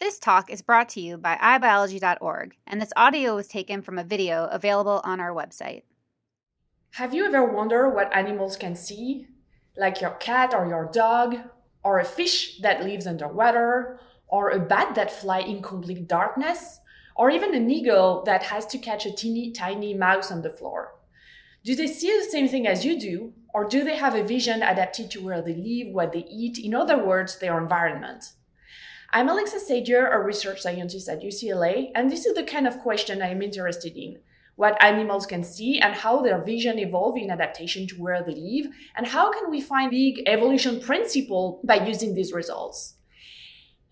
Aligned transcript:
This 0.00 0.18
talk 0.18 0.50
is 0.50 0.60
brought 0.60 0.88
to 0.90 1.00
you 1.00 1.16
by 1.16 1.36
iBiology.org, 1.36 2.56
and 2.66 2.82
this 2.82 2.92
audio 2.96 3.36
was 3.36 3.46
taken 3.46 3.80
from 3.80 3.96
a 3.96 4.04
video 4.04 4.46
available 4.46 5.00
on 5.04 5.20
our 5.20 5.32
website. 5.32 5.82
Have 6.92 7.14
you 7.14 7.24
ever 7.24 7.44
wondered 7.44 7.90
what 7.90 8.14
animals 8.14 8.56
can 8.56 8.74
see? 8.74 9.28
Like 9.76 10.00
your 10.00 10.10
cat 10.10 10.52
or 10.52 10.66
your 10.66 10.90
dog, 10.92 11.36
or 11.84 12.00
a 12.00 12.04
fish 12.04 12.58
that 12.60 12.82
lives 12.82 13.06
underwater, 13.06 14.00
or 14.26 14.50
a 14.50 14.58
bat 14.58 14.96
that 14.96 15.12
flies 15.12 15.48
in 15.48 15.62
complete 15.62 16.08
darkness, 16.08 16.80
or 17.14 17.30
even 17.30 17.54
an 17.54 17.70
eagle 17.70 18.24
that 18.24 18.42
has 18.42 18.66
to 18.66 18.78
catch 18.78 19.06
a 19.06 19.12
teeny 19.12 19.52
tiny 19.52 19.94
mouse 19.94 20.32
on 20.32 20.42
the 20.42 20.50
floor. 20.50 20.96
Do 21.64 21.76
they 21.76 21.86
see 21.86 22.10
the 22.10 22.28
same 22.30 22.48
thing 22.48 22.66
as 22.66 22.84
you 22.84 22.98
do, 22.98 23.32
or 23.54 23.64
do 23.64 23.84
they 23.84 23.96
have 23.96 24.16
a 24.16 24.24
vision 24.24 24.62
adapted 24.62 25.10
to 25.12 25.24
where 25.24 25.40
they 25.40 25.54
live, 25.54 25.94
what 25.94 26.12
they 26.12 26.26
eat, 26.28 26.58
in 26.58 26.74
other 26.74 27.02
words, 27.02 27.38
their 27.38 27.56
environment? 27.56 28.32
I'm 29.16 29.28
Alexa 29.28 29.60
Sadier, 29.60 30.12
a 30.12 30.18
research 30.18 30.60
scientist 30.60 31.08
at 31.08 31.22
UCLA, 31.22 31.92
and 31.94 32.10
this 32.10 32.26
is 32.26 32.34
the 32.34 32.42
kind 32.42 32.66
of 32.66 32.80
question 32.80 33.22
I'm 33.22 33.42
interested 33.42 33.96
in. 33.96 34.18
What 34.56 34.76
animals 34.82 35.24
can 35.24 35.44
see 35.44 35.78
and 35.78 35.94
how 35.94 36.20
their 36.20 36.42
vision 36.42 36.80
evolve 36.80 37.16
in 37.16 37.30
adaptation 37.30 37.86
to 37.86 38.02
where 38.02 38.24
they 38.24 38.34
live, 38.34 38.72
and 38.96 39.06
how 39.06 39.30
can 39.30 39.52
we 39.52 39.60
find 39.60 39.92
big 39.92 40.24
evolution 40.26 40.80
principle 40.80 41.60
by 41.62 41.86
using 41.86 42.16
these 42.16 42.32
results? 42.32 42.94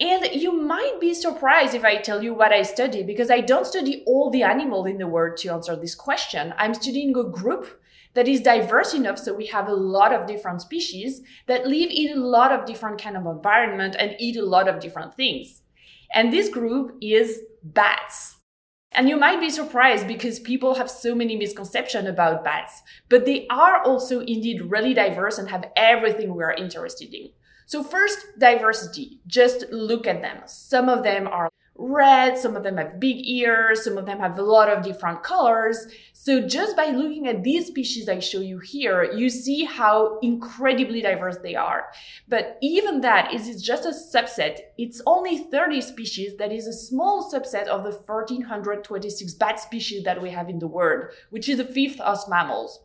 And 0.00 0.28
you 0.34 0.61
might 0.61 0.98
be 1.00 1.14
surprised 1.14 1.77
if 1.77 1.84
I 1.84 1.98
tell 1.98 2.25
you 2.25 2.34
what 2.34 2.52
I 2.52 2.62
study 2.62 3.05
because 3.05 3.30
I 3.30 3.42
don't 3.42 3.64
study 3.64 4.02
all 4.05 4.28
the 4.28 4.42
animals 4.42 4.89
in 4.89 4.98
the 4.98 5.06
world 5.06 5.36
to 5.36 5.52
answer 5.52 5.77
this 5.77 5.95
question. 5.95 6.52
I'm 6.59 6.75
studying 6.75 7.16
a 7.16 7.23
group 7.23 7.80
that 8.15 8.29
is 8.29 8.41
diverse 8.41 8.95
enough 8.95 9.19
so 9.19 9.34
we 9.34 9.47
have 9.47 9.69
a 9.69 9.75
lot 9.75 10.12
of 10.12 10.27
different 10.27 10.61
species 10.61 11.23
that 11.47 11.66
live 11.66 11.91
in 11.91 12.19
a 12.19 12.20
lot 12.20 12.53
of 12.53 12.66
different 12.66 13.01
kind 13.01 13.16
of 13.16 13.27
environment 13.27 13.97
and 13.98 14.16
eat 14.19 14.37
a 14.37 14.45
lot 14.45 14.69
of 14.69 14.80
different 14.80 15.15
things. 15.15 15.62
And 16.15 16.33
this 16.33 16.48
group 16.48 16.97
is 17.01 17.41
bats. 17.62 18.37
And 18.95 19.09
you 19.09 19.17
might 19.17 19.41
be 19.41 19.48
surprised 19.48 20.06
because 20.06 20.39
people 20.39 20.75
have 20.75 20.91
so 20.91 21.14
many 21.14 21.34
misconceptions 21.34 22.06
about 22.06 22.45
bats, 22.45 22.83
but 23.09 23.25
they 23.25 23.47
are 23.48 23.83
also 23.83 24.20
indeed 24.20 24.61
really 24.70 24.92
diverse 24.92 25.39
and 25.39 25.48
have 25.48 25.70
everything 25.77 26.34
we 26.34 26.45
are 26.45 26.53
interested 26.53 27.14
in. 27.14 27.31
So 27.64 27.83
first, 27.83 28.19
diversity. 28.39 29.20
Just 29.27 29.64
look 29.70 30.06
at 30.06 30.20
them. 30.20 30.42
Some 30.45 30.91
of 30.91 31.03
them 31.03 31.27
are 31.27 31.48
red, 31.83 32.38
some 32.38 32.55
of 32.56 32.62
them 32.62 32.77
have 32.77 33.00
big 33.00 33.16
ears, 33.27 33.84
some 33.84 33.98
of 33.98 34.06
them 34.06 34.20
have 34.20 34.38
a 34.38 34.42
lot 34.42 34.69
of 34.69 34.84
different 34.84 35.22
colors. 35.22 35.86
So 36.12 36.47
just 36.47 36.77
by 36.77 36.86
looking 36.86 37.27
at 37.27 37.42
these 37.42 37.66
species 37.66 38.08
I 38.08 38.20
show 38.20 38.41
you 38.41 38.61
here, 38.61 39.12
you 39.12 39.28
see 39.28 39.64
how 39.64 40.19
incredibly 40.20 41.02
diverse 41.02 41.39
they 41.42 41.56
are. 41.56 41.86
But 42.28 42.58
even 42.62 43.00
that 43.00 43.34
is 43.34 43.61
just 43.61 43.84
a 43.84 43.89
subset. 43.89 44.58
It's 44.78 45.02
only 45.06 45.39
30 45.39 45.80
species. 45.80 46.36
That 46.36 46.52
is 46.52 46.66
a 46.66 46.72
small 46.72 47.28
subset 47.33 47.66
of 47.66 47.83
the 47.83 47.91
1426 47.91 49.34
bat 49.34 49.58
species 49.58 50.05
that 50.05 50.22
we 50.22 50.30
have 50.30 50.48
in 50.48 50.61
the 50.61 50.69
world, 50.69 51.06
which 51.30 51.48
is 51.48 51.58
a 51.58 51.64
fifth 51.64 52.00
of 52.00 52.28
mammals. 52.28 52.80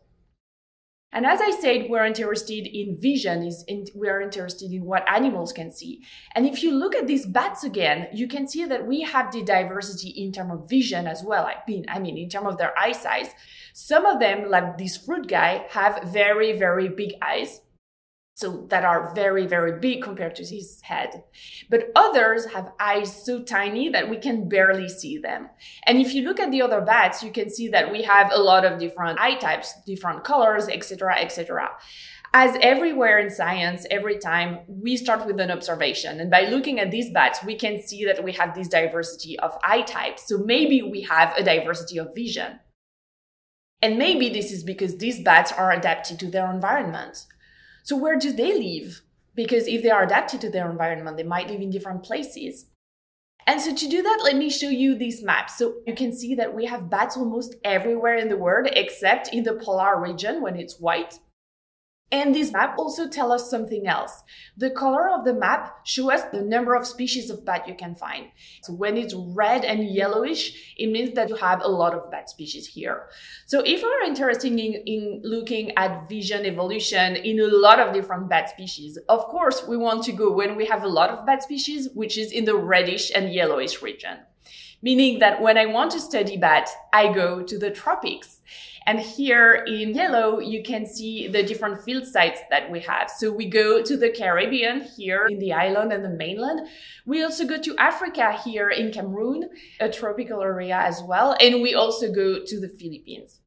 And 1.10 1.24
as 1.24 1.40
I 1.40 1.50
said, 1.50 1.86
we're 1.88 2.04
interested 2.04 2.66
in 2.66 3.00
vision, 3.00 3.42
is 3.42 3.64
in, 3.66 3.86
we 3.94 4.08
are 4.08 4.20
interested 4.20 4.70
in 4.72 4.84
what 4.84 5.08
animals 5.10 5.52
can 5.52 5.72
see. 5.72 6.02
And 6.34 6.44
if 6.44 6.62
you 6.62 6.70
look 6.70 6.94
at 6.94 7.06
these 7.06 7.24
bats 7.24 7.64
again, 7.64 8.08
you 8.12 8.28
can 8.28 8.46
see 8.46 8.66
that 8.66 8.86
we 8.86 9.02
have 9.02 9.32
the 9.32 9.42
diversity 9.42 10.10
in 10.10 10.32
terms 10.32 10.52
of 10.52 10.68
vision 10.68 11.06
as 11.06 11.22
well. 11.24 11.46
I 11.46 11.56
mean, 11.66 11.86
I 11.88 11.98
mean, 11.98 12.18
in 12.18 12.28
terms 12.28 12.48
of 12.48 12.58
their 12.58 12.78
eye 12.78 12.92
size. 12.92 13.30
Some 13.72 14.04
of 14.04 14.20
them, 14.20 14.50
like 14.50 14.76
this 14.76 14.98
fruit 14.98 15.28
guy, 15.28 15.64
have 15.70 16.02
very, 16.04 16.58
very 16.58 16.88
big 16.88 17.14
eyes 17.22 17.62
so 18.38 18.64
that 18.68 18.84
are 18.84 19.12
very 19.16 19.48
very 19.48 19.80
big 19.80 20.00
compared 20.00 20.36
to 20.36 20.44
his 20.44 20.80
head. 20.82 21.24
But 21.68 21.90
others 21.96 22.46
have 22.54 22.70
eyes 22.78 23.24
so 23.26 23.42
tiny 23.42 23.88
that 23.88 24.08
we 24.08 24.16
can 24.16 24.48
barely 24.48 24.88
see 24.88 25.18
them. 25.18 25.48
And 25.86 25.98
if 25.98 26.14
you 26.14 26.22
look 26.22 26.38
at 26.38 26.52
the 26.52 26.62
other 26.62 26.80
bats 26.80 27.20
you 27.20 27.32
can 27.32 27.50
see 27.50 27.66
that 27.68 27.90
we 27.90 28.02
have 28.02 28.30
a 28.32 28.38
lot 28.38 28.64
of 28.64 28.78
different 28.78 29.18
eye 29.18 29.34
types 29.34 29.74
different 29.86 30.22
colors 30.22 30.68
etc 30.68 31.16
etc 31.18 31.70
as 32.32 32.56
everywhere 32.60 33.18
in 33.18 33.30
science 33.30 33.86
every 33.90 34.18
time 34.18 34.60
we 34.68 34.96
start 34.96 35.26
with 35.26 35.40
an 35.40 35.50
observation 35.50 36.20
and 36.20 36.30
by 36.30 36.42
looking 36.42 36.78
at 36.78 36.92
these 36.92 37.10
bats 37.10 37.42
we 37.42 37.56
can 37.56 37.82
see 37.82 38.04
that 38.04 38.22
we 38.22 38.32
have 38.32 38.54
this 38.54 38.68
diversity 38.68 39.36
of 39.40 39.58
eye 39.64 39.82
types. 39.82 40.28
So 40.28 40.38
maybe 40.38 40.80
we 40.80 41.02
have 41.02 41.34
a 41.36 41.42
diversity 41.42 41.98
of 41.98 42.14
vision. 42.14 42.60
And 43.82 43.98
maybe 43.98 44.28
this 44.28 44.52
is 44.52 44.62
because 44.62 44.98
these 44.98 45.22
bats 45.22 45.50
are 45.50 45.72
adapted 45.72 46.20
to 46.20 46.30
their 46.30 46.48
environment 46.48 47.26
so 47.88 47.96
where 47.96 48.18
do 48.18 48.34
they 48.34 48.52
live? 48.52 49.00
Because 49.34 49.66
if 49.66 49.82
they 49.82 49.88
are 49.88 50.02
adapted 50.02 50.42
to 50.42 50.50
their 50.50 50.70
environment, 50.70 51.16
they 51.16 51.22
might 51.22 51.48
live 51.48 51.62
in 51.62 51.70
different 51.70 52.02
places. 52.02 52.66
And 53.46 53.62
so 53.62 53.74
to 53.74 53.88
do 53.88 54.02
that, 54.02 54.20
let 54.22 54.36
me 54.36 54.50
show 54.50 54.68
you 54.68 54.94
this 54.94 55.22
map. 55.22 55.48
So 55.48 55.76
you 55.86 55.94
can 55.94 56.12
see 56.12 56.34
that 56.34 56.54
we 56.54 56.66
have 56.66 56.90
bats 56.90 57.16
almost 57.16 57.54
everywhere 57.64 58.16
in 58.16 58.28
the 58.28 58.36
world, 58.36 58.68
except 58.72 59.32
in 59.32 59.42
the 59.42 59.54
polar 59.54 59.98
region 59.98 60.42
when 60.42 60.56
it's 60.56 60.78
white. 60.78 61.18
And 62.10 62.34
this 62.34 62.52
map 62.52 62.76
also 62.78 63.06
tell 63.06 63.32
us 63.32 63.50
something 63.50 63.86
else. 63.86 64.22
The 64.56 64.70
color 64.70 65.10
of 65.10 65.26
the 65.26 65.34
map 65.34 65.86
show 65.86 66.10
us 66.10 66.22
the 66.32 66.40
number 66.40 66.74
of 66.74 66.86
species 66.86 67.28
of 67.28 67.44
bat 67.44 67.68
you 67.68 67.74
can 67.74 67.94
find. 67.94 68.28
So 68.62 68.72
when 68.72 68.96
it's 68.96 69.14
red 69.14 69.62
and 69.62 69.86
yellowish, 69.86 70.74
it 70.78 70.90
means 70.90 71.14
that 71.16 71.28
you 71.28 71.36
have 71.36 71.60
a 71.62 71.68
lot 71.68 71.92
of 71.92 72.10
bat 72.10 72.30
species 72.30 72.66
here. 72.66 73.08
So 73.46 73.62
if 73.64 73.82
we're 73.82 74.02
interested 74.04 74.52
in, 74.52 74.58
in 74.58 75.20
looking 75.22 75.72
at 75.76 76.08
vision 76.08 76.46
evolution 76.46 77.16
in 77.16 77.40
a 77.40 77.46
lot 77.46 77.78
of 77.78 77.92
different 77.92 78.30
bat 78.30 78.48
species, 78.48 78.98
of 79.10 79.26
course 79.26 79.66
we 79.68 79.76
want 79.76 80.02
to 80.04 80.12
go 80.12 80.32
when 80.32 80.56
we 80.56 80.64
have 80.64 80.84
a 80.84 80.88
lot 80.88 81.10
of 81.10 81.26
bat 81.26 81.42
species, 81.42 81.90
which 81.92 82.16
is 82.16 82.32
in 82.32 82.46
the 82.46 82.56
reddish 82.56 83.12
and 83.14 83.34
yellowish 83.34 83.82
region. 83.82 84.16
Meaning 84.80 85.18
that 85.18 85.42
when 85.42 85.58
I 85.58 85.66
want 85.66 85.90
to 85.92 86.00
study 86.00 86.36
bat, 86.36 86.68
I 86.92 87.12
go 87.12 87.42
to 87.42 87.58
the 87.58 87.70
tropics. 87.70 88.40
And 88.86 89.00
here 89.00 89.64
in 89.66 89.94
yellow, 89.94 90.38
you 90.38 90.62
can 90.62 90.86
see 90.86 91.28
the 91.28 91.42
different 91.42 91.82
field 91.82 92.06
sites 92.06 92.40
that 92.48 92.70
we 92.70 92.80
have. 92.80 93.10
So 93.10 93.30
we 93.30 93.46
go 93.46 93.82
to 93.82 93.96
the 93.96 94.08
Caribbean 94.08 94.80
here 94.80 95.26
in 95.26 95.38
the 95.40 95.52
island 95.52 95.92
and 95.92 96.02
the 96.02 96.08
mainland. 96.08 96.68
We 97.04 97.22
also 97.22 97.44
go 97.44 97.60
to 97.60 97.76
Africa 97.76 98.32
here 98.44 98.70
in 98.70 98.92
Cameroon, 98.92 99.50
a 99.80 99.90
tropical 99.90 100.40
area 100.40 100.78
as 100.78 101.02
well. 101.02 101.36
And 101.38 101.60
we 101.60 101.74
also 101.74 102.10
go 102.10 102.44
to 102.46 102.60
the 102.60 102.68
Philippines. 102.68 103.40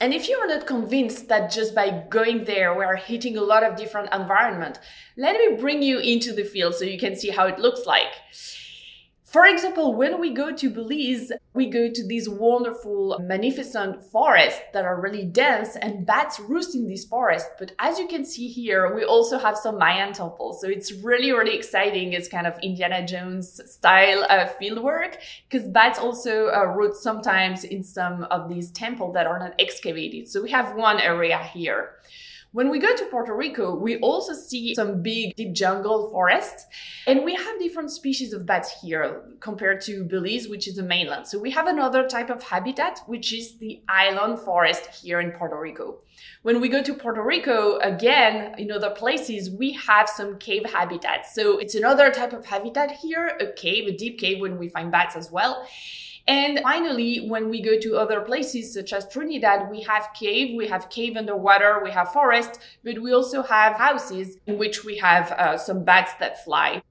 And 0.00 0.14
if 0.14 0.28
you 0.28 0.36
are 0.38 0.48
not 0.48 0.66
convinced 0.66 1.28
that 1.28 1.52
just 1.52 1.74
by 1.74 2.04
going 2.08 2.44
there, 2.44 2.74
we 2.76 2.84
are 2.84 2.96
hitting 2.96 3.36
a 3.36 3.42
lot 3.42 3.62
of 3.62 3.76
different 3.76 4.12
environment, 4.12 4.80
let 5.16 5.36
me 5.36 5.60
bring 5.60 5.82
you 5.82 5.98
into 5.98 6.32
the 6.32 6.44
field 6.44 6.74
so 6.74 6.84
you 6.84 6.98
can 6.98 7.14
see 7.14 7.28
how 7.28 7.46
it 7.46 7.58
looks 7.58 7.86
like. 7.86 8.12
For 9.32 9.46
example, 9.46 9.94
when 9.94 10.20
we 10.20 10.34
go 10.34 10.54
to 10.54 10.68
Belize, 10.68 11.32
we 11.54 11.70
go 11.70 11.88
to 11.90 12.06
these 12.06 12.28
wonderful, 12.28 13.18
magnificent 13.18 14.02
forests 14.02 14.60
that 14.74 14.84
are 14.84 15.00
really 15.00 15.24
dense 15.24 15.74
and 15.74 16.04
bats 16.04 16.38
roost 16.38 16.74
in 16.74 16.86
these 16.86 17.06
forests. 17.06 17.48
But 17.58 17.72
as 17.78 17.98
you 17.98 18.06
can 18.06 18.26
see 18.26 18.48
here, 18.48 18.94
we 18.94 19.06
also 19.06 19.38
have 19.38 19.56
some 19.56 19.78
Mayan 19.78 20.12
temples. 20.12 20.60
So 20.60 20.68
it's 20.68 20.92
really, 20.92 21.32
really 21.32 21.56
exciting. 21.56 22.12
It's 22.12 22.28
kind 22.28 22.46
of 22.46 22.58
Indiana 22.62 23.06
Jones 23.06 23.58
style 23.72 24.24
uh, 24.24 24.50
fieldwork 24.60 25.14
because 25.48 25.66
bats 25.66 25.98
also 25.98 26.48
uh, 26.48 26.66
root 26.66 26.94
sometimes 26.94 27.64
in 27.64 27.82
some 27.82 28.24
of 28.24 28.50
these 28.50 28.70
temples 28.70 29.14
that 29.14 29.26
are 29.26 29.38
not 29.38 29.54
excavated. 29.58 30.28
So 30.28 30.42
we 30.42 30.50
have 30.50 30.76
one 30.76 31.00
area 31.00 31.38
here. 31.42 31.92
When 32.54 32.68
we 32.68 32.78
go 32.78 32.94
to 32.94 33.06
Puerto 33.06 33.34
Rico, 33.34 33.74
we 33.74 33.98
also 34.00 34.34
see 34.34 34.74
some 34.74 35.00
big 35.00 35.34
deep 35.36 35.54
jungle 35.54 36.10
forests 36.10 36.66
and 37.06 37.24
we 37.24 37.34
have 37.34 37.58
different 37.58 37.90
species 37.90 38.34
of 38.34 38.44
bats 38.44 38.78
here 38.82 39.22
compared 39.40 39.80
to 39.82 40.04
Belize, 40.04 40.48
which 40.48 40.68
is 40.68 40.76
the 40.76 40.82
mainland. 40.82 41.26
So 41.26 41.38
we 41.38 41.50
have 41.52 41.66
another 41.66 42.06
type 42.06 42.28
of 42.28 42.42
habitat, 42.42 43.00
which 43.06 43.32
is 43.32 43.56
the 43.56 43.80
island 43.88 44.38
forest 44.38 45.02
here 45.02 45.18
in 45.18 45.30
Puerto 45.30 45.58
Rico. 45.58 46.00
When 46.42 46.60
we 46.60 46.68
go 46.68 46.82
to 46.82 46.92
Puerto 46.92 47.22
Rico, 47.22 47.78
again, 47.78 48.54
in 48.58 48.70
other 48.70 48.90
places, 48.90 49.50
we 49.50 49.72
have 49.72 50.06
some 50.06 50.36
cave 50.36 50.66
habitats. 50.66 51.34
So 51.34 51.56
it's 51.56 51.74
another 51.74 52.10
type 52.10 52.34
of 52.34 52.44
habitat 52.44 52.90
here, 52.90 53.28
a 53.40 53.50
cave, 53.54 53.88
a 53.88 53.96
deep 53.96 54.18
cave 54.18 54.42
when 54.42 54.58
we 54.58 54.68
find 54.68 54.92
bats 54.92 55.16
as 55.16 55.32
well. 55.32 55.66
And 56.28 56.60
finally, 56.62 57.26
when 57.28 57.48
we 57.48 57.60
go 57.60 57.78
to 57.80 57.96
other 57.96 58.20
places 58.20 58.72
such 58.72 58.92
as 58.92 59.08
Trinidad, 59.08 59.70
we 59.70 59.82
have 59.82 60.10
cave, 60.14 60.56
we 60.56 60.68
have 60.68 60.88
cave 60.88 61.16
underwater, 61.16 61.80
we 61.82 61.90
have 61.90 62.12
forest, 62.12 62.60
but 62.84 63.00
we 63.00 63.12
also 63.12 63.42
have 63.42 63.76
houses 63.76 64.38
in 64.46 64.56
which 64.56 64.84
we 64.84 64.98
have 64.98 65.32
uh, 65.32 65.58
some 65.58 65.84
bats 65.84 66.12
that 66.20 66.44
fly. 66.44 66.82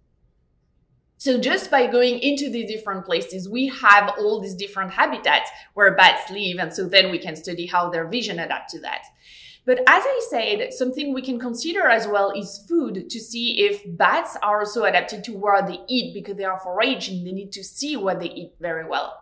So 1.18 1.40
just 1.40 1.70
by 1.70 1.86
going 1.86 2.20
into 2.20 2.50
these 2.50 2.70
different 2.70 3.06
places, 3.06 3.48
we 3.48 3.68
have 3.68 4.12
all 4.18 4.42
these 4.42 4.56
different 4.56 4.92
habitats 4.92 5.50
where 5.76 5.96
bats 5.96 6.32
live. 6.32 6.58
And 6.58 6.74
so 6.74 6.88
then 6.88 7.12
we 7.12 7.20
can 7.20 7.36
study 7.36 7.68
how 7.68 7.90
their 7.90 8.08
vision 8.08 8.40
adapt 8.40 8.72
to 8.72 8.80
that. 8.80 9.04
But 9.64 9.82
as 9.82 10.04
I 10.04 10.28
said, 10.32 10.74
something 10.74 11.14
we 11.14 11.22
can 11.22 11.40
consider 11.40 11.88
as 11.88 12.08
well 12.08 12.32
is 12.32 12.66
food 12.68 13.08
to 13.10 13.20
see 13.20 13.62
if 13.62 13.84
bats 13.86 14.36
are 14.42 14.62
also 14.62 14.86
adapted 14.86 15.24
to 15.26 15.34
where 15.34 15.62
they 15.62 15.82
eat 15.88 16.16
because 16.16 16.38
they 16.38 16.44
are 16.44 16.60
foraging. 16.60 17.24
They 17.24 17.32
need 17.32 17.52
to 17.52 17.64
see 17.64 17.96
what 17.96 18.20
they 18.20 18.32
eat 18.32 18.54
very 18.60 18.90
well. 18.90 19.21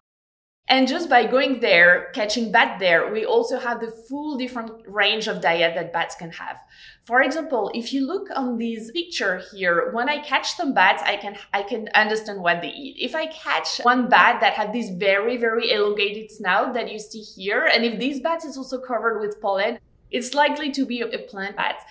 And 0.70 0.88
just 0.88 1.10
by 1.10 1.26
going 1.26 1.62
there, 1.62 2.12
catching 2.14 2.52
bat 2.52 2.80
there, 2.80 3.12
we 3.12 3.26
also 3.26 3.58
have 3.58 3.82
the 3.82 3.90
full 3.90 4.38
different 4.38 4.72
range 4.86 5.28
of 5.28 5.42
diet 5.42 5.74
that 5.74 5.92
bats 5.92 6.16
can 6.16 6.30
have. 6.30 6.60
For 7.02 7.24
example, 7.24 7.72
if 7.74 7.92
you 7.92 8.06
look 8.06 8.28
on 8.36 8.60
this 8.60 8.92
picture 8.92 9.42
here, 9.52 9.90
when 9.94 10.08
I 10.08 10.20
catch 10.20 10.54
some 10.54 10.76
bats, 10.76 11.02
I 11.04 11.18
can, 11.18 11.36
I 11.56 11.64
can 11.64 11.90
understand 11.96 12.44
what 12.44 12.62
they 12.62 12.70
eat. 12.70 12.98
If 13.00 13.16
I 13.16 13.26
catch 13.26 13.80
one 13.80 14.10
bat 14.10 14.42
that 14.42 14.54
have 14.54 14.72
this 14.72 14.92
very, 14.92 15.38
very 15.38 15.72
elongated 15.72 16.30
snout 16.30 16.76
that 16.76 16.92
you 16.92 17.00
see 17.00 17.22
here, 17.22 17.66
and 17.66 17.84
if 17.84 18.00
this 18.00 18.20
bat 18.20 18.46
is 18.46 18.56
also 18.56 18.80
covered 18.80 19.22
with 19.22 19.42
pollen, 19.42 19.80
it's 20.12 20.36
likely 20.36 20.72
to 20.74 20.86
be 20.86 21.02
a 21.02 21.18
plant 21.18 21.56
bat. 21.56 21.84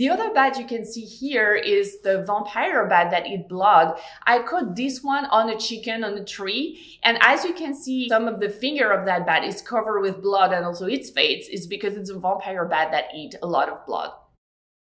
The 0.00 0.08
other 0.08 0.32
bat 0.32 0.58
you 0.58 0.64
can 0.64 0.86
see 0.86 1.02
here 1.02 1.54
is 1.54 2.00
the 2.00 2.22
vampire 2.22 2.86
bat 2.86 3.10
that 3.10 3.26
eat 3.26 3.50
blood. 3.50 4.00
I 4.26 4.38
caught 4.38 4.74
this 4.74 5.02
one 5.02 5.26
on 5.26 5.50
a 5.50 5.58
chicken 5.58 6.04
on 6.04 6.14
a 6.14 6.24
tree. 6.24 6.98
And 7.02 7.18
as 7.20 7.44
you 7.44 7.52
can 7.52 7.74
see, 7.74 8.08
some 8.08 8.26
of 8.26 8.40
the 8.40 8.48
finger 8.48 8.92
of 8.92 9.04
that 9.04 9.26
bat 9.26 9.44
is 9.44 9.60
covered 9.60 10.00
with 10.00 10.22
blood 10.22 10.54
and 10.54 10.64
also 10.64 10.86
its 10.86 11.10
face 11.10 11.50
is 11.50 11.66
because 11.66 11.98
it's 11.98 12.08
a 12.08 12.18
vampire 12.18 12.64
bat 12.64 12.92
that 12.92 13.14
eat 13.14 13.34
a 13.42 13.46
lot 13.46 13.68
of 13.68 13.84
blood. 13.84 14.12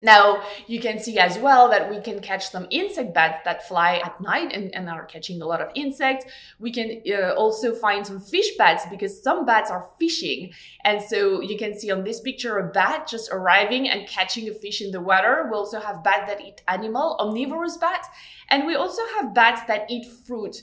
Now, 0.03 0.43
you 0.67 0.79
can 0.79 0.99
see 0.99 1.17
as 1.17 1.39
well 1.39 1.69
that 1.71 1.89
we 1.89 1.99
can 2.01 2.19
catch 2.19 2.51
some 2.51 2.67
insect 2.69 3.15
bats 3.15 3.39
that 3.45 3.67
fly 3.67 3.95
at 4.05 4.21
night 4.21 4.51
and, 4.53 4.73
and 4.75 4.87
are 4.87 5.05
catching 5.05 5.41
a 5.41 5.45
lot 5.47 5.59
of 5.59 5.71
insects. 5.73 6.23
We 6.59 6.71
can 6.71 7.01
uh, 7.11 7.31
also 7.31 7.73
find 7.73 8.05
some 8.05 8.19
fish 8.19 8.55
bats 8.59 8.85
because 8.91 9.23
some 9.23 9.43
bats 9.43 9.71
are 9.71 9.89
fishing. 9.97 10.53
And 10.83 11.01
so 11.01 11.41
you 11.41 11.57
can 11.57 11.77
see 11.77 11.89
on 11.89 12.03
this 12.03 12.19
picture 12.19 12.59
a 12.59 12.71
bat 12.71 13.07
just 13.07 13.31
arriving 13.31 13.89
and 13.89 14.07
catching 14.07 14.47
a 14.47 14.53
fish 14.53 14.83
in 14.83 14.91
the 14.91 15.01
water. 15.01 15.47
We 15.49 15.57
also 15.57 15.79
have 15.79 16.03
bats 16.03 16.29
that 16.29 16.41
eat 16.41 16.61
animal, 16.67 17.17
omnivorous 17.19 17.77
bats. 17.77 18.07
And 18.49 18.67
we 18.67 18.75
also 18.75 19.01
have 19.15 19.33
bats 19.33 19.63
that 19.65 19.89
eat 19.89 20.05
fruit. 20.05 20.61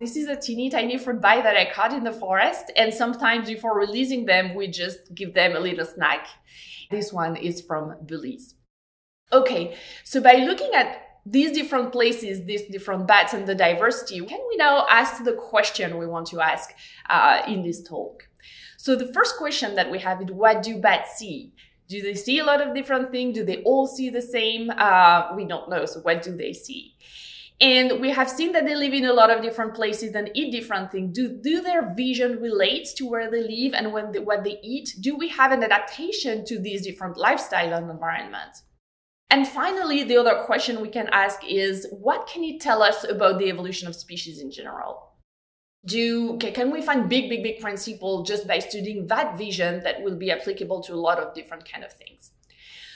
This 0.00 0.16
is 0.16 0.26
a 0.26 0.34
teeny 0.34 0.70
tiny 0.70 0.98
fruit 0.98 1.20
bat 1.20 1.44
that 1.44 1.56
I 1.56 1.70
caught 1.70 1.92
in 1.92 2.02
the 2.02 2.10
forest. 2.10 2.72
And 2.76 2.92
sometimes 2.92 3.46
before 3.46 3.78
releasing 3.78 4.24
them, 4.24 4.56
we 4.56 4.66
just 4.66 5.14
give 5.14 5.34
them 5.34 5.54
a 5.54 5.60
little 5.60 5.86
snack. 5.86 6.26
This 6.90 7.12
one 7.12 7.36
is 7.36 7.60
from 7.60 7.94
Belize. 8.04 8.56
Okay, 9.32 9.76
so 10.04 10.20
by 10.20 10.34
looking 10.34 10.74
at 10.74 11.20
these 11.24 11.52
different 11.52 11.92
places, 11.92 12.44
these 12.44 12.62
different 12.62 13.06
bats 13.06 13.32
and 13.32 13.46
the 13.46 13.54
diversity, 13.54 14.20
can 14.20 14.40
we 14.48 14.56
now 14.56 14.86
ask 14.90 15.24
the 15.24 15.32
question 15.32 15.96
we 15.96 16.06
want 16.06 16.26
to 16.28 16.40
ask 16.40 16.70
uh, 17.08 17.42
in 17.46 17.62
this 17.62 17.82
talk? 17.82 18.28
So 18.76 18.96
the 18.96 19.12
first 19.12 19.36
question 19.36 19.74
that 19.76 19.90
we 19.90 20.00
have 20.00 20.20
is 20.20 20.30
what 20.30 20.62
do 20.62 20.78
bats 20.78 21.16
see? 21.18 21.52
Do 21.88 22.02
they 22.02 22.14
see 22.14 22.40
a 22.40 22.44
lot 22.44 22.60
of 22.60 22.74
different 22.74 23.10
things? 23.10 23.34
Do 23.34 23.44
they 23.44 23.62
all 23.62 23.86
see 23.86 24.10
the 24.10 24.20
same? 24.20 24.70
Uh, 24.70 25.32
we 25.36 25.44
don't 25.44 25.70
know. 25.70 25.86
So 25.86 26.00
what 26.00 26.22
do 26.22 26.36
they 26.36 26.52
see? 26.52 26.94
And 27.60 28.00
we 28.00 28.10
have 28.10 28.28
seen 28.28 28.50
that 28.52 28.66
they 28.66 28.74
live 28.74 28.92
in 28.92 29.04
a 29.04 29.12
lot 29.12 29.30
of 29.30 29.40
different 29.40 29.74
places 29.74 30.14
and 30.16 30.30
eat 30.34 30.50
different 30.50 30.90
things. 30.90 31.14
Do, 31.14 31.28
do 31.28 31.60
their 31.60 31.94
vision 31.94 32.40
relates 32.40 32.92
to 32.94 33.08
where 33.08 33.30
they 33.30 33.42
live 33.42 33.74
and 33.74 33.92
when 33.92 34.10
they, 34.10 34.18
what 34.18 34.42
they 34.42 34.58
eat? 34.62 34.96
Do 35.00 35.16
we 35.16 35.28
have 35.28 35.52
an 35.52 35.62
adaptation 35.62 36.44
to 36.46 36.58
these 36.58 36.82
different 36.84 37.16
lifestyle 37.16 37.72
and 37.72 37.88
environments? 37.88 38.64
And 39.32 39.48
finally, 39.48 40.04
the 40.04 40.18
other 40.18 40.42
question 40.44 40.82
we 40.82 40.90
can 40.90 41.08
ask 41.10 41.40
is 41.48 41.86
what 41.90 42.26
can 42.26 42.44
it 42.44 42.60
tell 42.60 42.82
us 42.82 43.02
about 43.02 43.38
the 43.38 43.48
evolution 43.48 43.88
of 43.88 43.96
species 43.96 44.38
in 44.38 44.50
general? 44.50 45.08
Do 45.86 46.36
can 46.36 46.70
we 46.70 46.82
find 46.82 47.08
big, 47.08 47.30
big, 47.30 47.42
big 47.42 47.58
principle 47.58 48.24
just 48.24 48.46
by 48.46 48.58
studying 48.58 49.06
that 49.06 49.38
vision 49.38 49.82
that 49.84 50.02
will 50.02 50.16
be 50.16 50.30
applicable 50.30 50.82
to 50.82 50.92
a 50.92 51.02
lot 51.08 51.18
of 51.18 51.32
different 51.32 51.64
kind 51.64 51.82
of 51.82 51.94
things? 51.94 52.32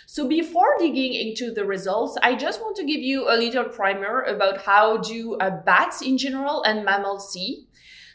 So 0.06 0.28
before 0.28 0.76
digging 0.78 1.14
into 1.14 1.54
the 1.54 1.64
results, 1.64 2.18
I 2.22 2.34
just 2.34 2.60
want 2.60 2.76
to 2.76 2.84
give 2.84 3.00
you 3.00 3.30
a 3.30 3.36
little 3.44 3.64
primer 3.64 4.20
about 4.24 4.60
how 4.60 4.98
do 4.98 5.36
uh, 5.36 5.62
bats 5.64 6.02
in 6.02 6.18
general 6.18 6.62
and 6.64 6.84
mammals 6.84 7.32
see. 7.32 7.66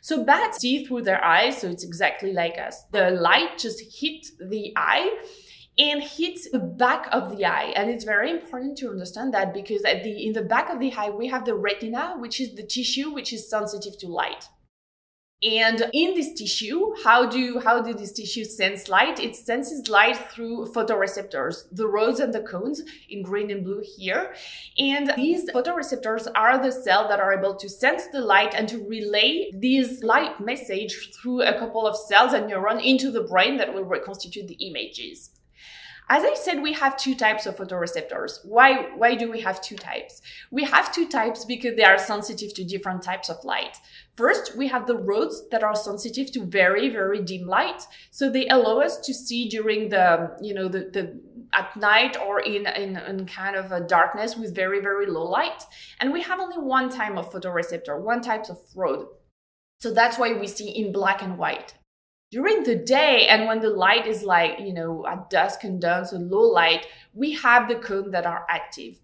So 0.01 0.23
bats 0.23 0.59
see 0.59 0.85
through 0.85 1.03
their 1.03 1.23
eyes, 1.23 1.59
so 1.59 1.69
it's 1.69 1.83
exactly 1.83 2.33
like 2.33 2.59
us. 2.59 2.83
The 2.91 3.09
light 3.09 3.57
just 3.57 3.81
hit 3.99 4.27
the 4.39 4.73
eye 4.75 5.09
and 5.81 6.03
hits 6.03 6.47
the 6.51 6.59
back 6.59 7.09
of 7.11 7.35
the 7.35 7.43
eye. 7.43 7.73
And 7.75 7.89
it's 7.89 8.03
very 8.03 8.29
important 8.29 8.77
to 8.77 8.89
understand 8.89 9.33
that 9.33 9.51
because 9.51 9.83
at 9.83 10.03
the 10.03 10.27
in 10.27 10.33
the 10.33 10.43
back 10.43 10.69
of 10.69 10.79
the 10.79 10.93
eye 10.93 11.09
we 11.09 11.27
have 11.27 11.43
the 11.43 11.55
retina, 11.55 12.15
which 12.19 12.39
is 12.39 12.53
the 12.53 12.63
tissue 12.63 13.09
which 13.11 13.33
is 13.33 13.49
sensitive 13.49 13.97
to 13.99 14.07
light. 14.07 14.47
And 15.43 15.89
in 15.91 16.13
this 16.13 16.33
tissue, 16.33 16.93
how 17.03 17.25
do 17.25 17.59
how 17.59 17.81
do 17.81 17.95
this 17.95 18.11
tissue 18.11 18.43
sense 18.43 18.87
light? 18.87 19.19
It 19.19 19.35
senses 19.35 19.89
light 19.89 20.17
through 20.31 20.67
photoreceptors, 20.67 21.63
the 21.71 21.87
rods 21.87 22.19
and 22.19 22.31
the 22.31 22.41
cones 22.41 22.83
in 23.09 23.23
green 23.23 23.49
and 23.49 23.63
blue 23.63 23.81
here. 23.97 24.35
And 24.77 25.11
these 25.15 25.49
photoreceptors 25.49 26.27
are 26.35 26.61
the 26.61 26.71
cells 26.71 27.09
that 27.09 27.19
are 27.19 27.33
able 27.33 27.55
to 27.55 27.67
sense 27.67 28.05
the 28.11 28.21
light 28.21 28.53
and 28.53 28.69
to 28.69 28.87
relay 28.87 29.49
this 29.51 30.03
light 30.03 30.39
message 30.39 31.09
through 31.15 31.41
a 31.41 31.57
couple 31.57 31.87
of 31.87 31.97
cells 31.97 32.33
and 32.33 32.45
neurons 32.47 32.83
into 32.83 33.09
the 33.09 33.23
brain 33.23 33.57
that 33.57 33.73
will 33.73 33.85
reconstitute 33.85 34.47
the 34.47 34.63
images. 34.69 35.31
As 36.13 36.25
I 36.25 36.33
said, 36.33 36.61
we 36.61 36.73
have 36.73 36.97
two 36.97 37.15
types 37.15 37.45
of 37.45 37.55
photoreceptors. 37.55 38.43
Why, 38.43 38.89
why 38.97 39.15
do 39.15 39.31
we 39.31 39.39
have 39.39 39.61
two 39.61 39.77
types? 39.77 40.21
We 40.51 40.65
have 40.65 40.93
two 40.93 41.07
types 41.07 41.45
because 41.45 41.77
they 41.77 41.85
are 41.85 41.97
sensitive 41.97 42.53
to 42.55 42.65
different 42.65 43.01
types 43.01 43.29
of 43.29 43.41
light. 43.45 43.77
First, 44.17 44.57
we 44.57 44.67
have 44.67 44.87
the 44.87 44.97
rods 44.97 45.47
that 45.51 45.63
are 45.63 45.73
sensitive 45.73 46.29
to 46.33 46.43
very, 46.43 46.89
very 46.89 47.21
dim 47.23 47.47
light. 47.47 47.87
So 48.09 48.29
they 48.29 48.45
allow 48.49 48.81
us 48.81 48.97
to 49.05 49.13
see 49.13 49.47
during 49.47 49.87
the, 49.87 50.35
you 50.41 50.53
know, 50.53 50.67
the, 50.67 50.89
the 50.91 51.17
at 51.53 51.77
night 51.77 52.17
or 52.17 52.41
in, 52.41 52.67
in, 52.67 52.97
in 52.97 53.25
kind 53.25 53.55
of 53.55 53.71
a 53.71 53.79
darkness 53.79 54.35
with 54.35 54.53
very, 54.53 54.81
very 54.81 55.05
low 55.05 55.23
light. 55.23 55.63
And 56.01 56.11
we 56.11 56.21
have 56.23 56.41
only 56.41 56.57
one 56.57 56.89
type 56.89 57.15
of 57.15 57.31
photoreceptor, 57.31 57.97
one 58.01 58.19
type 58.19 58.49
of 58.49 58.59
rod. 58.75 59.05
So 59.79 59.93
that's 59.93 60.19
why 60.19 60.33
we 60.33 60.47
see 60.47 60.71
in 60.71 60.91
black 60.91 61.21
and 61.21 61.37
white 61.37 61.73
during 62.31 62.63
the 62.63 62.75
day 62.75 63.27
and 63.27 63.45
when 63.47 63.59
the 63.59 63.69
light 63.69 64.07
is 64.07 64.23
like 64.23 64.59
you 64.59 64.73
know 64.73 65.05
at 65.07 65.29
dusk 65.29 65.63
and 65.63 65.81
dawn 65.81 66.05
so 66.05 66.17
low 66.17 66.47
light 66.51 66.87
we 67.13 67.31
have 67.33 67.67
the 67.67 67.75
cones 67.75 68.11
that 68.11 68.25
are 68.25 68.45
active 68.49 68.99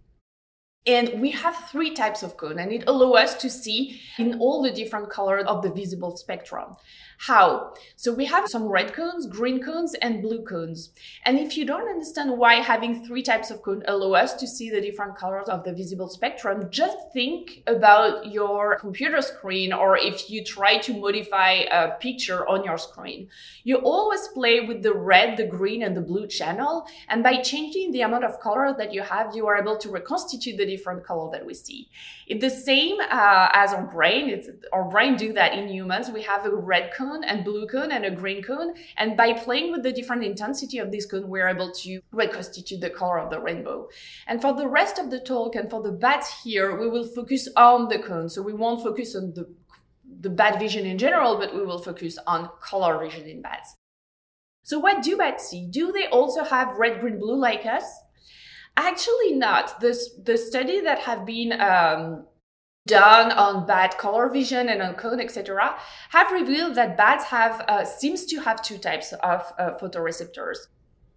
and 0.87 1.21
we 1.21 1.31
have 1.31 1.69
three 1.69 1.93
types 1.93 2.23
of 2.23 2.37
cone 2.37 2.59
and 2.59 2.71
it 2.71 2.83
allows 2.87 3.17
us 3.17 3.35
to 3.35 3.49
see 3.49 4.01
in 4.17 4.39
all 4.39 4.63
the 4.63 4.71
different 4.71 5.09
colors 5.09 5.45
of 5.45 5.61
the 5.61 5.71
visible 5.71 6.15
spectrum 6.15 6.75
how? 7.17 7.73
So 7.95 8.13
we 8.13 8.25
have 8.25 8.47
some 8.47 8.67
red 8.67 8.93
cones, 8.93 9.25
green 9.25 9.61
cones, 9.61 9.95
and 9.95 10.21
blue 10.21 10.43
cones. 10.43 10.91
And 11.25 11.39
if 11.39 11.57
you 11.57 11.65
don't 11.65 11.89
understand 11.89 12.37
why 12.37 12.55
having 12.55 13.03
three 13.03 13.23
types 13.23 13.49
of 13.49 13.63
cone 13.63 13.83
allow 13.87 14.13
us 14.13 14.35
to 14.35 14.47
see 14.47 14.69
the 14.69 14.81
different 14.81 15.17
colors 15.17 15.49
of 15.49 15.63
the 15.63 15.73
visible 15.73 16.09
spectrum, 16.09 16.67
just 16.69 16.97
think 17.13 17.63
about 17.65 18.31
your 18.31 18.77
computer 18.77 19.21
screen 19.21 19.73
or 19.73 19.97
if 19.97 20.29
you 20.29 20.43
try 20.43 20.77
to 20.77 20.93
modify 20.93 21.65
a 21.71 21.97
picture 21.97 22.47
on 22.47 22.63
your 22.63 22.77
screen. 22.77 23.29
You 23.63 23.77
always 23.77 24.27
play 24.29 24.61
with 24.61 24.83
the 24.83 24.93
red, 24.93 25.37
the 25.37 25.47
green, 25.47 25.81
and 25.81 25.97
the 25.97 26.01
blue 26.01 26.27
channel. 26.27 26.85
And 27.09 27.23
by 27.23 27.41
changing 27.41 27.91
the 27.91 28.01
amount 28.01 28.25
of 28.25 28.39
color 28.39 28.75
that 28.77 28.93
you 28.93 29.01
have, 29.01 29.35
you 29.35 29.47
are 29.47 29.57
able 29.57 29.77
to 29.77 29.89
reconstitute 29.89 30.57
the 30.57 30.65
different 30.77 31.03
color 31.03 31.29
that 31.31 31.45
we 31.45 31.53
see. 31.53 31.89
It's 32.27 32.41
the 32.41 32.49
same 32.49 32.97
uh, 32.99 33.49
as 33.53 33.73
our 33.73 33.87
brain. 33.87 34.29
It's, 34.29 34.47
our 34.71 34.87
brain 34.89 35.15
do 35.15 35.33
that 35.33 35.53
in 35.57 35.67
humans. 35.67 36.09
We 36.09 36.23
have 36.23 36.45
a 36.45 36.55
red 36.55 36.93
cone 36.93 37.23
and 37.23 37.43
blue 37.43 37.67
cone 37.67 37.91
and 37.91 38.05
a 38.05 38.11
green 38.11 38.43
cone. 38.43 38.75
And 38.97 39.17
by 39.17 39.33
playing 39.33 39.71
with 39.71 39.83
the 39.83 39.91
different 39.91 40.23
intensity 40.23 40.77
of 40.77 40.91
this 40.91 41.05
cone, 41.05 41.27
we're 41.27 41.47
able 41.47 41.71
to 41.83 41.99
reconstitute 42.11 42.81
the 42.81 42.89
color 42.89 43.19
of 43.19 43.29
the 43.29 43.39
rainbow. 43.39 43.89
And 44.27 44.41
for 44.41 44.53
the 44.53 44.67
rest 44.67 44.99
of 44.99 45.09
the 45.09 45.19
talk 45.19 45.55
and 45.55 45.69
for 45.69 45.81
the 45.81 45.91
bats 45.91 46.43
here, 46.43 46.77
we 46.79 46.87
will 46.89 47.07
focus 47.19 47.47
on 47.55 47.89
the 47.89 47.99
cone. 47.99 48.29
So 48.29 48.41
we 48.41 48.53
won't 48.53 48.83
focus 48.83 49.15
on 49.15 49.33
the, 49.33 49.45
the 50.21 50.29
bat 50.29 50.59
vision 50.59 50.85
in 50.85 50.97
general, 50.97 51.37
but 51.37 51.55
we 51.55 51.65
will 51.65 51.81
focus 51.81 52.17
on 52.27 52.49
color 52.61 52.99
vision 53.03 53.27
in 53.27 53.41
bats. 53.41 53.75
So 54.63 54.79
what 54.79 55.01
do 55.01 55.15
bats 55.15 55.49
see? 55.49 55.65
Do 55.79 55.93
they 55.93 56.07
also 56.07 56.43
have 56.43 56.77
red, 56.77 56.99
green, 56.99 57.19
blue 57.19 57.39
like 57.39 57.65
us? 57.65 57.85
Actually 58.77 59.33
not. 59.33 59.81
The, 59.81 59.97
the 60.23 60.37
study 60.37 60.81
that 60.81 60.99
have 60.99 61.25
been 61.25 61.59
um, 61.59 62.25
done 62.85 63.31
on 63.31 63.65
bat 63.65 63.97
color 63.97 64.29
vision 64.29 64.69
and 64.69 64.83
on 64.83 64.93
cone, 64.93 65.19
etc., 65.19 65.75
have 66.09 66.31
revealed 66.31 66.75
that 66.75 66.95
bats 66.95 67.25
have 67.25 67.65
uh, 67.67 67.83
seems 67.83 68.25
to 68.27 68.37
have 68.37 68.61
two 68.61 68.77
types 68.77 69.13
of 69.23 69.51
uh, 69.57 69.71
photoreceptors. 69.81 70.57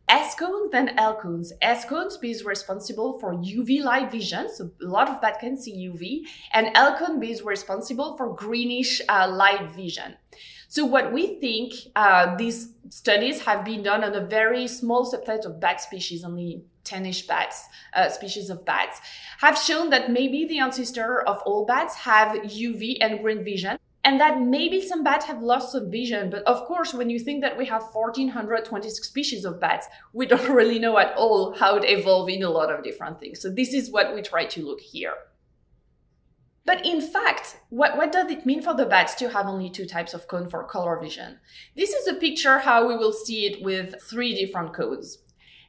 S 0.09 0.35
cones 0.35 0.71
and 0.73 0.91
L 0.97 1.15
cones. 1.15 1.53
S 1.61 1.85
cones 1.85 2.19
is 2.23 2.45
responsible 2.45 3.21
for 3.21 3.35
UV 3.35 3.85
light 3.85 4.11
vision, 4.11 4.49
so 4.53 4.71
a 4.83 4.87
lot 4.87 5.09
of 5.09 5.21
bats 5.21 5.39
can 5.39 5.57
see 5.57 5.89
UV, 5.89 6.23
and 6.53 6.71
L 6.75 6.97
cone 6.99 7.23
is 7.23 7.43
responsible 7.43 8.17
for 8.17 8.35
greenish 8.35 9.01
uh, 9.09 9.29
light 9.31 9.71
vision. 9.71 10.17
So 10.67 10.85
what 10.85 11.13
we 11.13 11.39
think, 11.41 11.75
uh, 11.95 12.37
these 12.37 12.75
studies 12.89 13.43
have 13.43 13.65
been 13.65 13.83
done 13.83 14.03
on 14.03 14.15
a 14.15 14.27
very 14.27 14.67
small 14.67 15.05
subset 15.13 15.45
of 15.45 15.61
bat 15.61 15.81
species, 15.81 16.25
only 16.25 16.65
10ish 16.91 17.27
bats, 17.27 17.67
uh, 17.95 18.09
species 18.09 18.51
of 18.51 18.65
bats, 18.65 19.01
have 19.39 19.57
shown 19.57 19.91
that 19.91 20.11
maybe 20.11 20.45
the 20.45 20.59
ancestor 20.59 21.21
of 21.23 21.39
all 21.47 21.65
bats 21.65 21.95
have 21.95 22.37
UV 22.43 22.97
and 23.01 23.21
green 23.21 23.45
vision. 23.45 23.79
And 24.03 24.19
that 24.19 24.41
maybe 24.41 24.81
some 24.81 25.05
bats 25.05 25.27
have 25.27 25.43
lost 25.43 25.73
some 25.73 25.91
vision, 25.91 26.31
but 26.31 26.43
of 26.45 26.65
course, 26.65 26.95
when 26.95 27.11
you 27.11 27.19
think 27.19 27.43
that 27.43 27.59
we 27.59 27.67
have 27.67 27.83
1,426 27.93 29.07
species 29.07 29.45
of 29.45 29.61
bats, 29.61 29.89
we 30.15 30.25
don't 30.25 30.49
really 30.61 30.79
know 30.79 30.97
at 30.99 31.15
all 31.17 31.55
how 31.55 31.77
it 31.77 31.85
evolved 31.85 32.31
in 32.31 32.43
a 32.43 32.49
lot 32.49 32.73
of 32.73 32.83
different 32.83 33.21
things. 33.21 33.43
So 33.43 33.51
this 33.51 33.75
is 33.75 33.91
what 33.91 34.15
we 34.15 34.23
try 34.23 34.47
to 34.47 34.67
look 34.67 34.81
here. 34.81 35.13
But 36.65 36.87
in 36.87 37.01
fact, 37.01 37.59
what, 37.71 37.97
what 37.97 38.13
does 38.13 38.31
it 38.31 38.47
mean 38.47 38.63
for 38.63 38.75
the 38.75 38.87
bats 38.87 39.15
to 39.17 39.31
have 39.31 39.47
only 39.47 39.71
two 39.71 39.87
types 39.87 40.15
of 40.15 40.29
cone 40.29 40.49
for 40.49 40.63
color 40.65 40.99
vision? 41.01 41.39
This 41.77 41.91
is 41.91 42.07
a 42.07 42.15
picture 42.15 42.59
how 42.59 42.87
we 42.87 42.97
will 42.97 43.13
see 43.13 43.47
it 43.47 43.63
with 43.63 44.01
three 44.09 44.35
different 44.35 44.73
codes. 44.73 45.19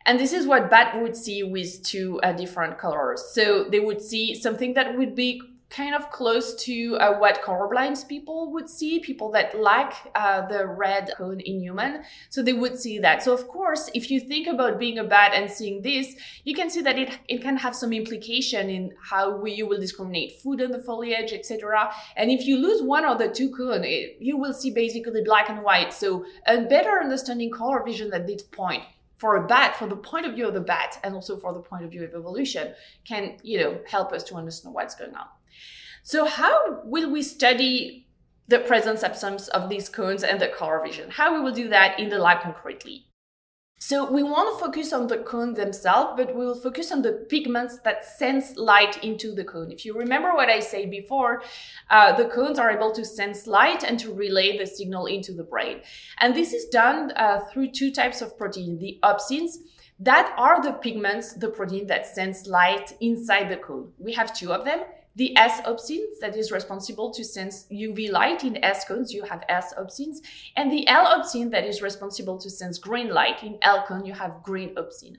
And 0.05 0.19
this 0.19 0.33
is 0.33 0.47
what 0.47 0.69
bat 0.69 1.01
would 1.01 1.15
see 1.15 1.43
with 1.43 1.83
two 1.83 2.19
uh, 2.21 2.33
different 2.33 2.77
colors. 2.77 3.23
So 3.33 3.65
they 3.65 3.79
would 3.79 4.01
see 4.01 4.35
something 4.35 4.73
that 4.73 4.97
would 4.97 5.15
be 5.15 5.41
kind 5.71 5.95
of 5.95 6.11
close 6.11 6.53
to 6.53 6.97
uh, 6.97 7.17
what 7.17 7.41
colorblind 7.41 8.07
people 8.07 8.51
would 8.51 8.69
see, 8.69 8.99
people 8.99 9.31
that 9.31 9.57
lack 9.57 10.11
uh, 10.15 10.45
the 10.47 10.67
red 10.67 11.11
cone 11.17 11.39
in 11.39 11.61
human. 11.61 12.03
So 12.29 12.43
they 12.43 12.53
would 12.53 12.77
see 12.77 12.99
that. 12.99 13.23
So 13.23 13.33
of 13.33 13.47
course, 13.47 13.89
if 13.93 14.11
you 14.11 14.19
think 14.19 14.47
about 14.47 14.77
being 14.77 14.99
a 14.99 15.03
bat 15.03 15.31
and 15.33 15.49
seeing 15.49 15.81
this, 15.81 16.15
you 16.43 16.53
can 16.53 16.69
see 16.69 16.81
that 16.81 16.99
it, 16.99 17.17
it 17.29 17.41
can 17.41 17.55
have 17.57 17.75
some 17.75 17.93
implication 17.93 18.69
in 18.69 18.91
how 19.01 19.37
we, 19.37 19.53
you 19.53 19.65
will 19.65 19.79
discriminate 19.79 20.41
food 20.41 20.61
on 20.61 20.71
the 20.71 20.79
foliage, 20.79 21.31
etc. 21.31 21.91
And 22.17 22.29
if 22.29 22.45
you 22.45 22.57
lose 22.57 22.81
one 22.81 23.05
or 23.05 23.17
the 23.17 23.29
two 23.29 23.49
cone, 23.49 23.85
it, 23.85 24.17
you 24.19 24.37
will 24.37 24.53
see 24.53 24.71
basically 24.71 25.23
black 25.23 25.49
and 25.49 25.63
white. 25.63 25.93
So 25.93 26.25
a 26.47 26.61
better 26.61 26.99
understanding 26.99 27.49
color 27.49 27.81
vision 27.85 28.13
at 28.13 28.27
this 28.27 28.43
point 28.43 28.83
for 29.21 29.35
a 29.35 29.45
bat, 29.45 29.77
for 29.77 29.85
the 29.87 29.95
point 29.95 30.25
of 30.25 30.33
view 30.33 30.47
of 30.47 30.55
the 30.55 30.59
bat, 30.59 30.99
and 31.03 31.13
also 31.13 31.37
for 31.37 31.53
the 31.53 31.59
point 31.59 31.85
of 31.85 31.91
view 31.91 32.03
of 32.03 32.11
evolution, 32.15 32.73
can 33.07 33.37
you 33.43 33.59
know 33.59 33.79
help 33.87 34.11
us 34.11 34.23
to 34.23 34.33
understand 34.35 34.73
what's 34.73 34.95
going 34.95 35.15
on. 35.15 35.27
So, 36.01 36.25
how 36.25 36.81
will 36.83 37.11
we 37.11 37.21
study 37.21 38.07
the 38.47 38.57
presence 38.57 39.03
absence 39.03 39.47
of 39.49 39.69
these 39.69 39.89
cones 39.89 40.23
and 40.23 40.41
the 40.41 40.47
color 40.47 40.81
vision? 40.83 41.11
How 41.11 41.35
we 41.35 41.41
will 41.41 41.53
do 41.53 41.69
that 41.69 41.99
in 41.99 42.09
the 42.09 42.17
lab 42.17 42.41
concretely? 42.41 43.10
So 43.83 44.11
we 44.11 44.21
want 44.21 44.47
to 44.53 44.63
focus 44.63 44.93
on 44.93 45.07
the 45.07 45.17
cone 45.17 45.55
themselves, 45.55 46.13
but 46.15 46.35
we 46.35 46.45
will 46.45 46.53
focus 46.53 46.91
on 46.91 47.01
the 47.01 47.13
pigments 47.13 47.79
that 47.79 48.05
sense 48.05 48.55
light 48.55 49.03
into 49.03 49.33
the 49.33 49.43
cone. 49.43 49.71
If 49.71 49.85
you 49.85 49.97
remember 49.97 50.35
what 50.35 50.49
I 50.49 50.59
said 50.59 50.91
before, 50.91 51.41
uh, 51.89 52.15
the 52.15 52.25
cones 52.25 52.59
are 52.59 52.69
able 52.69 52.91
to 52.91 53.03
sense 53.03 53.47
light 53.47 53.83
and 53.83 53.97
to 53.99 54.13
relay 54.13 54.55
the 54.55 54.67
signal 54.67 55.07
into 55.07 55.33
the 55.33 55.43
brain. 55.43 55.81
And 56.19 56.35
this 56.35 56.53
is 56.53 56.65
done 56.65 57.11
uh, 57.15 57.39
through 57.51 57.71
two 57.71 57.91
types 57.91 58.21
of 58.21 58.37
protein, 58.37 58.77
the 58.77 58.99
opsins, 59.01 59.55
that 59.99 60.31
are 60.37 60.61
the 60.61 60.73
pigments, 60.73 61.33
the 61.33 61.49
protein 61.49 61.87
that 61.87 62.05
sense 62.05 62.45
light 62.45 62.93
inside 63.01 63.49
the 63.49 63.57
cone. 63.57 63.93
We 63.97 64.13
have 64.13 64.31
two 64.31 64.53
of 64.53 64.63
them 64.63 64.81
the 65.15 65.35
S 65.37 65.61
opsin 65.61 65.99
that 66.21 66.35
is 66.35 66.51
responsible 66.51 67.11
to 67.11 67.23
sense 67.23 67.65
UV 67.71 68.11
light. 68.11 68.43
In 68.43 68.63
S 68.63 68.85
cones, 68.85 69.13
you 69.13 69.23
have 69.23 69.43
S 69.49 69.73
opsins, 69.77 70.17
and 70.55 70.71
the 70.71 70.87
L 70.87 71.05
opsin 71.05 71.51
that 71.51 71.65
is 71.65 71.81
responsible 71.81 72.37
to 72.37 72.49
sense 72.49 72.77
green 72.77 73.09
light. 73.09 73.43
In 73.43 73.57
L 73.61 73.83
cone, 73.87 74.05
you 74.05 74.13
have 74.13 74.41
green 74.43 74.75
opsin. 74.75 75.17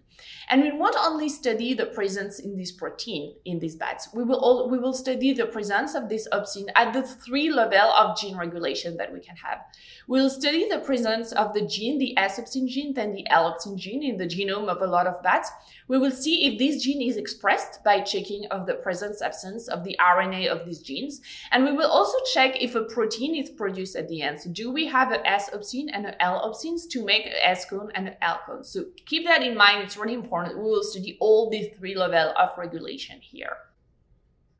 And 0.50 0.62
we 0.62 0.72
won't 0.72 0.96
only 1.00 1.28
study 1.28 1.74
the 1.74 1.86
presence 1.86 2.38
in 2.38 2.56
this 2.56 2.72
protein 2.72 3.34
in 3.44 3.58
these 3.58 3.76
bats. 3.76 4.08
We 4.12 4.24
will 4.24 4.38
all, 4.38 4.68
we 4.68 4.78
will 4.78 4.92
study 4.92 5.32
the 5.32 5.46
presence 5.46 5.94
of 5.94 6.08
this 6.08 6.28
opsin 6.32 6.66
at 6.74 6.92
the 6.92 7.02
three 7.02 7.50
level 7.50 7.78
of 7.78 8.18
gene 8.18 8.36
regulation 8.36 8.96
that 8.98 9.12
we 9.12 9.20
can 9.20 9.36
have. 9.36 9.60
We'll 10.08 10.30
study 10.30 10.68
the 10.68 10.80
presence 10.80 11.32
of 11.32 11.54
the 11.54 11.66
gene, 11.66 11.98
the 11.98 12.16
S 12.18 12.38
opsin 12.38 12.68
gene, 12.68 12.92
then 12.94 13.12
the 13.12 13.28
L 13.30 13.52
opsin 13.52 13.76
gene 13.76 14.02
in 14.02 14.16
the 14.18 14.26
genome 14.26 14.68
of 14.68 14.82
a 14.82 14.86
lot 14.86 15.06
of 15.06 15.22
bats. 15.22 15.50
We 15.88 15.98
will 15.98 16.10
see 16.10 16.46
if 16.46 16.58
this 16.58 16.82
gene 16.82 17.02
is 17.02 17.16
expressed 17.16 17.84
by 17.84 18.00
checking 18.00 18.46
of 18.46 18.66
the 18.66 18.74
presence 18.74 19.22
absence 19.22 19.68
of 19.68 19.84
the 19.84 19.96
RNA 20.00 20.48
of 20.48 20.66
these 20.66 20.80
genes. 20.80 21.20
And 21.50 21.64
we 21.64 21.72
will 21.72 21.90
also 21.90 22.18
check 22.32 22.60
if 22.60 22.74
a 22.74 22.82
protein 22.82 23.34
is 23.36 23.50
produced 23.50 23.96
at 23.96 24.08
the 24.08 24.22
end. 24.22 24.40
So 24.40 24.50
do 24.50 24.70
we 24.70 24.86
have 24.86 25.12
an 25.12 25.24
S 25.24 25.50
opsin 25.50 25.86
and 25.92 26.06
an 26.06 26.14
L 26.20 26.40
opsins 26.42 26.88
to 26.90 27.04
make 27.04 27.26
an 27.26 27.32
S 27.42 27.64
cone 27.64 27.90
and 27.94 28.08
an 28.08 28.16
L 28.22 28.40
cone? 28.46 28.64
So 28.64 28.84
keep 29.06 29.26
that 29.26 29.42
in 29.42 29.56
mind. 29.56 29.82
It's 29.82 29.96
really 30.02 30.14
important. 30.14 30.58
We 30.58 30.64
will 30.64 30.82
study 30.82 31.16
all 31.20 31.50
the 31.50 31.72
three 31.78 31.94
level 31.94 32.34
of 32.36 32.50
regulation 32.58 33.20
here. 33.20 33.56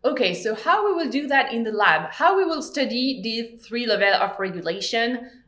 Okay, 0.04 0.34
so 0.34 0.54
how 0.54 0.86
we 0.86 0.94
will 0.94 1.10
do 1.10 1.28
that 1.28 1.52
in 1.52 1.62
the 1.62 1.70
lab? 1.70 2.10
How 2.10 2.36
we 2.36 2.44
will 2.44 2.62
study 2.62 3.20
these 3.22 3.64
three 3.64 3.86
level 3.86 4.14
of 4.14 4.38
regulation? 4.38 5.41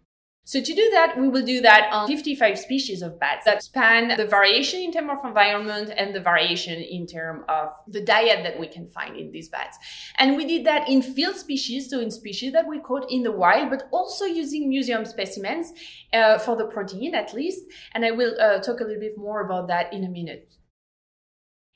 So 0.46 0.60
to 0.60 0.74
do 0.74 0.90
that, 0.90 1.18
we 1.18 1.26
will 1.26 1.44
do 1.44 1.62
that 1.62 1.90
on 1.90 2.06
55 2.06 2.58
species 2.58 3.00
of 3.00 3.18
bats 3.18 3.46
that 3.46 3.62
span 3.62 4.14
the 4.14 4.26
variation 4.26 4.80
in 4.80 4.92
terms 4.92 5.10
of 5.10 5.24
environment 5.24 5.90
and 5.96 6.14
the 6.14 6.20
variation 6.20 6.82
in 6.82 7.06
terms 7.06 7.44
of 7.48 7.70
the 7.88 8.02
diet 8.02 8.42
that 8.44 8.60
we 8.60 8.66
can 8.66 8.86
find 8.86 9.16
in 9.16 9.32
these 9.32 9.48
bats. 9.48 9.78
And 10.18 10.36
we 10.36 10.44
did 10.44 10.66
that 10.66 10.86
in 10.86 11.00
field 11.00 11.36
species, 11.36 11.88
so 11.88 11.98
in 11.98 12.10
species 12.10 12.52
that 12.52 12.68
we 12.68 12.78
caught 12.78 13.10
in 13.10 13.22
the 13.22 13.32
wild, 13.32 13.70
but 13.70 13.88
also 13.90 14.26
using 14.26 14.68
museum 14.68 15.06
specimens 15.06 15.72
uh, 16.12 16.36
for 16.38 16.56
the 16.56 16.66
protein 16.66 17.14
at 17.14 17.32
least. 17.32 17.64
And 17.92 18.04
I 18.04 18.10
will 18.10 18.38
uh, 18.38 18.58
talk 18.58 18.80
a 18.80 18.84
little 18.84 19.00
bit 19.00 19.16
more 19.16 19.40
about 19.40 19.68
that 19.68 19.94
in 19.94 20.04
a 20.04 20.10
minute. 20.10 20.54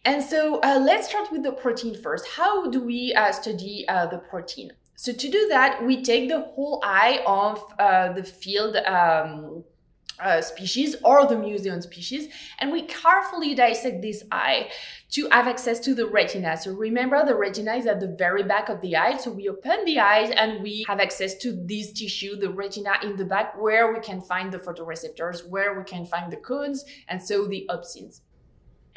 And 0.04 0.22
so 0.22 0.60
uh, 0.60 0.78
let's 0.78 1.08
start 1.08 1.32
with 1.32 1.42
the 1.42 1.52
protein 1.52 1.94
first. 1.94 2.26
How 2.28 2.70
do 2.70 2.80
we 2.80 3.14
uh, 3.14 3.32
study 3.32 3.86
uh, 3.88 4.06
the 4.06 4.18
protein? 4.18 4.72
So 5.00 5.12
to 5.12 5.28
do 5.28 5.46
that, 5.50 5.84
we 5.84 6.02
take 6.02 6.28
the 6.28 6.40
whole 6.40 6.82
eye 6.82 7.22
of 7.24 7.62
uh, 7.78 8.14
the 8.14 8.24
field 8.24 8.74
um, 8.78 9.62
uh, 10.18 10.40
species 10.40 10.96
or 11.04 11.24
the 11.24 11.38
museum 11.38 11.80
species, 11.80 12.26
and 12.58 12.72
we 12.72 12.82
carefully 12.82 13.54
dissect 13.54 14.02
this 14.02 14.24
eye 14.32 14.72
to 15.10 15.28
have 15.30 15.46
access 15.46 15.78
to 15.78 15.94
the 15.94 16.04
retina. 16.04 16.56
So 16.56 16.72
remember, 16.72 17.24
the 17.24 17.36
retina 17.36 17.74
is 17.74 17.86
at 17.86 18.00
the 18.00 18.08
very 18.08 18.42
back 18.42 18.68
of 18.68 18.80
the 18.80 18.96
eye. 18.96 19.18
So 19.18 19.30
we 19.30 19.48
open 19.48 19.84
the 19.84 20.00
eyes 20.00 20.32
and 20.32 20.64
we 20.64 20.84
have 20.88 20.98
access 20.98 21.36
to 21.36 21.52
this 21.52 21.92
tissue, 21.92 22.34
the 22.34 22.50
retina 22.50 22.94
in 23.04 23.14
the 23.14 23.24
back, 23.24 23.56
where 23.56 23.94
we 23.94 24.00
can 24.00 24.20
find 24.20 24.50
the 24.50 24.58
photoreceptors, 24.58 25.48
where 25.48 25.78
we 25.78 25.84
can 25.84 26.06
find 26.06 26.32
the 26.32 26.38
cones, 26.38 26.84
and 27.06 27.22
so 27.22 27.46
the 27.46 27.70
opsins. 27.70 28.22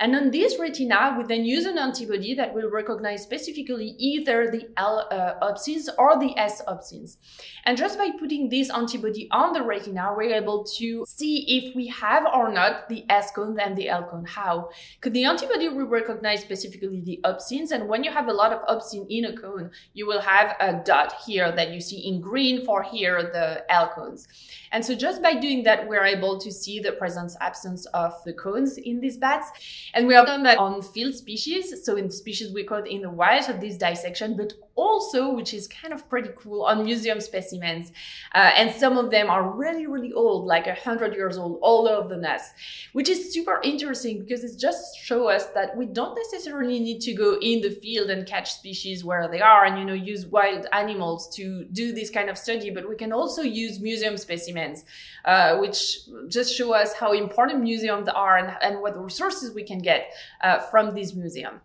And 0.02 0.16
on 0.16 0.32
this 0.32 0.58
retina, 0.60 1.16
we 1.16 1.24
then 1.26 1.46
use 1.46 1.66
an 1.66 1.78
antibody 1.78 2.34
that 2.34 2.56
will 2.56 2.72
recognize 2.72 3.22
specifically 3.22 3.94
either 4.00 4.50
the 4.50 4.68
L 4.76 5.08
uh, 5.12 5.36
opsins 5.48 5.88
or 6.00 6.18
the 6.20 6.36
S 6.38 6.64
opsins. 6.68 7.18
And 7.66 7.78
just 7.78 8.00
by 8.00 8.10
putting 8.20 8.50
this 8.50 8.72
antibody 8.72 9.30
on 9.30 9.54
the 9.54 9.62
retina, 9.62 10.12
we're 10.18 10.34
able 10.34 10.64
to 10.80 11.06
see 11.08 11.46
if 11.48 11.76
we 11.76 11.86
have 11.88 12.26
or 12.26 12.52
not 12.52 12.90
the 12.90 13.06
S 13.10 13.30
cone 13.30 13.60
and 13.60 13.78
the 13.78 13.90
L 13.90 14.04
cone. 14.04 14.26
How? 14.26 14.72
Could 15.02 15.14
the 15.14 15.26
antibody 15.26 15.70
will 15.70 15.86
recognize 15.86 16.42
specifically 16.42 17.02
the 17.02 17.20
opsins. 17.24 17.70
And 17.70 17.88
when 17.88 18.04
you 18.04 18.12
have 18.12 18.28
a 18.28 18.34
lot 18.34 18.52
of 18.52 18.66
opsin 18.68 19.06
in 19.08 19.26
a 19.26 19.38
cone, 19.38 19.70
you 19.94 20.08
will 20.08 20.22
have 20.22 20.56
a 20.60 20.82
dot 20.84 21.14
here 21.28 21.52
that 21.52 21.72
you 21.72 21.80
see 21.80 22.00
in 22.08 22.22
green 22.22 22.66
for 22.66 22.82
here, 22.82 23.22
the 23.22 23.72
L 23.72 23.92
cones. 23.94 24.28
And 24.72 24.84
so 24.84 24.96
just 24.96 25.22
by 25.22 25.36
doing 25.36 25.62
that, 25.64 25.88
we're 25.88 26.06
able 26.06 26.40
to 26.40 26.52
see 26.52 26.80
the 26.80 26.94
presence 26.94 27.38
absence 27.40 27.86
of 27.88 28.14
the 28.24 28.34
cones 28.34 28.78
in 28.78 29.00
these 29.00 29.18
bats. 29.18 29.52
And 29.94 30.08
we 30.08 30.14
have 30.14 30.26
done 30.26 30.44
that 30.44 30.58
on 30.58 30.82
field 30.82 31.16
species, 31.16 31.84
so 31.84 31.98
in 31.98 32.10
species 32.10 32.54
we 32.54 32.64
caught 32.64 32.88
in 32.88 33.02
the 33.02 33.10
wild 33.10 33.50
of 33.50 33.60
this 33.60 33.78
dissection, 33.78 34.38
but 34.38 34.54
also, 34.82 35.20
which 35.32 35.54
is 35.54 35.68
kind 35.68 35.94
of 35.94 36.10
pretty 36.10 36.32
cool, 36.36 36.64
on 36.64 36.84
museum 36.84 37.20
specimens. 37.22 37.92
Uh, 38.34 38.52
and 38.60 38.74
some 38.84 38.98
of 38.98 39.12
them 39.12 39.30
are 39.30 39.44
really, 39.64 39.86
really 39.86 40.14
old, 40.14 40.46
like 40.46 40.68
a 40.68 40.74
hundred 40.74 41.14
years 41.14 41.38
old, 41.38 41.60
all 41.62 41.88
of 41.88 42.10
the 42.10 42.18
nests, 42.18 42.52
which 42.94 43.10
is 43.14 43.32
super 43.34 43.62
interesting 43.64 44.20
because 44.24 44.44
it 44.44 44.60
just 44.60 44.98
shows 44.98 45.30
us 45.36 45.46
that 45.58 45.78
we 45.78 45.86
don't 45.86 46.16
necessarily 46.24 46.80
need 46.80 47.00
to 47.02 47.14
go 47.14 47.38
in 47.42 47.62
the 47.62 47.70
field 47.70 48.10
and 48.10 48.28
catch 48.28 48.54
species 48.54 49.04
where 49.04 49.28
they 49.28 49.42
are 49.42 49.66
and, 49.66 49.78
you 49.80 49.86
know, 49.86 49.94
use 49.94 50.26
wild 50.26 50.66
animals 50.72 51.30
to 51.36 51.66
do 51.66 51.94
this 51.94 52.10
kind 52.10 52.30
of 52.30 52.38
study, 52.38 52.70
but 52.72 52.90
we 52.90 52.96
can 52.96 53.12
also 53.14 53.42
use 53.42 53.80
museum 53.80 54.18
specimens, 54.18 54.84
uh, 55.26 55.58
which 55.58 55.80
just 56.28 56.56
show 56.56 56.74
us 56.74 56.94
how 56.94 57.14
important 57.14 57.62
museums 57.62 58.08
are 58.08 58.38
and, 58.38 58.58
and 58.62 58.82
what 58.82 59.02
resources 59.02 59.54
we 59.54 59.64
can 59.64 59.80
get 59.80 60.12
uh, 60.42 60.60
from 60.72 60.96
these 60.96 61.14
museum. 61.14 61.62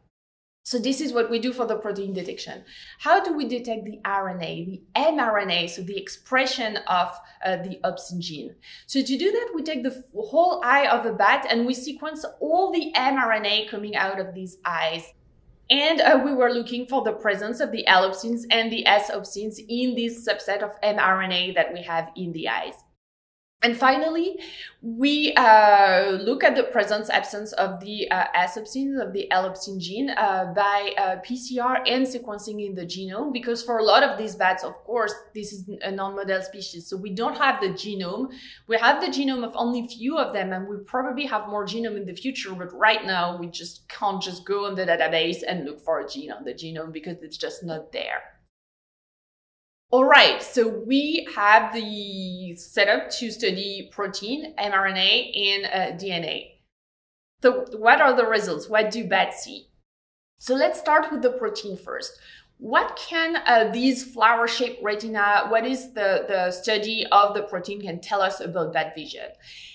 So 0.67 0.81
this 0.81 1.01
is 1.01 1.13
what 1.13 1.31
we 1.31 1.39
do 1.39 1.53
for 1.53 1.65
the 1.65 1.77
protein 1.77 2.13
detection. 2.13 2.65
How 2.99 3.23
do 3.23 3.37
we 3.37 3.47
detect 3.47 3.85
the 3.85 4.01
RNA, 4.05 4.67
the 4.67 4.83
mRNA, 4.97 5.71
so 5.71 5.83
the 5.83 5.97
expression 5.97 6.79
of 6.89 7.17
uh, 7.45 7.59
the 7.59 7.79
opsin 7.85 8.19
gene? 8.19 8.57
So 8.87 9.01
to 9.01 9.17
do 9.17 9.31
that, 9.31 9.53
we 9.55 9.63
take 9.63 9.85
the 9.85 10.03
whole 10.13 10.61
eye 10.65 10.89
of 10.89 11.07
a 11.07 11.13
bat 11.13 11.47
and 11.49 11.67
we 11.67 11.73
sequence 11.73 12.25
all 12.41 12.73
the 12.73 12.93
mRNA 12.97 13.71
coming 13.71 13.95
out 13.95 14.19
of 14.19 14.35
these 14.35 14.57
eyes. 14.65 15.05
And 15.71 16.01
uh, 16.01 16.21
we 16.25 16.35
were 16.35 16.51
looking 16.51 16.89
for 16.89 17.05
the 17.05 17.13
presence 17.13 17.61
of 17.61 17.71
the 17.71 17.87
L 17.87 18.11
opsins 18.11 18.43
and 18.51 18.73
the 18.73 18.85
S 18.89 19.09
opsins 19.13 19.61
in 19.69 19.95
this 19.95 20.27
subset 20.27 20.65
of 20.65 20.81
mRNA 20.81 21.55
that 21.55 21.73
we 21.73 21.83
have 21.83 22.11
in 22.17 22.33
the 22.33 22.49
eyes. 22.49 22.75
And 23.67 23.77
finally, 23.77 24.39
we 24.81 25.35
uh, 25.35 26.11
look 26.23 26.45
at 26.45 26.55
the 26.55 26.63
presence 26.63 27.11
absence 27.11 27.53
of 27.55 27.81
the 27.81 28.09
uh, 28.13 28.27
S-opsin, 28.33 29.05
of 29.05 29.13
the 29.13 29.29
L-opsin 29.33 29.81
gene 29.81 30.11
uh, 30.11 30.53
by 30.55 30.93
uh, 30.97 31.17
PCR 31.29 31.81
and 31.85 32.07
sequencing 32.07 32.65
in 32.65 32.77
the 32.77 32.87
genome, 32.87 33.33
because 33.33 33.65
for 33.65 33.79
a 33.79 33.83
lot 33.83 34.05
of 34.05 34.19
these 34.19 34.37
bats, 34.37 34.63
of 34.63 34.75
course, 34.85 35.13
this 35.35 35.53
is 35.53 35.69
a 35.83 35.91
non-model 35.91 36.43
species. 36.43 36.87
So 36.87 36.97
we 36.97 37.11
don't 37.11 37.37
have 37.39 37.61
the 37.61 37.71
genome. 37.71 38.31
We 38.69 38.77
have 38.77 39.01
the 39.01 39.09
genome 39.09 39.43
of 39.45 39.51
only 39.57 39.89
few 39.89 40.17
of 40.17 40.33
them, 40.33 40.53
and 40.53 40.69
we 40.69 40.77
probably 40.85 41.27
have 41.27 41.49
more 41.49 41.67
genome 41.67 41.97
in 41.97 42.07
the 42.07 42.15
future, 42.15 42.55
but 42.55 42.73
right 42.73 43.05
now 43.05 43.37
we 43.37 43.49
just 43.49 43.89
can't 43.89 44.23
just 44.23 44.47
go 44.47 44.67
on 44.67 44.77
the 44.77 44.87
database 44.87 45.43
and 45.45 45.65
look 45.65 45.81
for 45.81 45.99
a 45.99 46.09
gene 46.09 46.31
on 46.31 46.45
the 46.45 46.55
genome 46.55 46.93
because 46.93 47.21
it's 47.21 47.37
just 47.37 47.65
not 47.65 47.91
there. 47.91 48.36
All 49.93 50.05
right, 50.05 50.43
so 50.43 50.69
we 50.69 51.29
have 51.37 51.73
the 51.73 52.57
setup 52.57 53.09
to 53.11 53.31
study 53.31 53.89
protein, 53.93 54.53
mRNA, 54.59 55.49
and 55.49 55.65
uh, 55.67 55.97
DNA. 55.97 56.49
So 57.41 57.67
what 57.77 58.01
are 58.01 58.13
the 58.13 58.27
results? 58.27 58.69
What 58.69 58.91
do 58.91 59.07
bats 59.07 59.45
see? 59.45 59.69
So 60.39 60.55
let's 60.55 60.81
start 60.81 61.13
with 61.13 61.23
the 61.23 61.31
protein 61.31 61.77
first. 61.77 62.19
what 62.59 62.97
can 62.97 63.37
uh, 63.47 63.71
these 63.71 64.03
flower 64.03 64.49
shaped 64.49 64.83
retina, 64.83 65.47
what 65.49 65.67
is 65.67 65.93
the, 65.93 66.25
the 66.27 66.51
study 66.51 67.07
of 67.13 67.35
the 67.35 67.43
protein 67.43 67.83
can 67.83 68.01
tell 68.01 68.23
us 68.23 68.41
about 68.41 68.73
that 68.73 68.95
vision? 68.95 69.29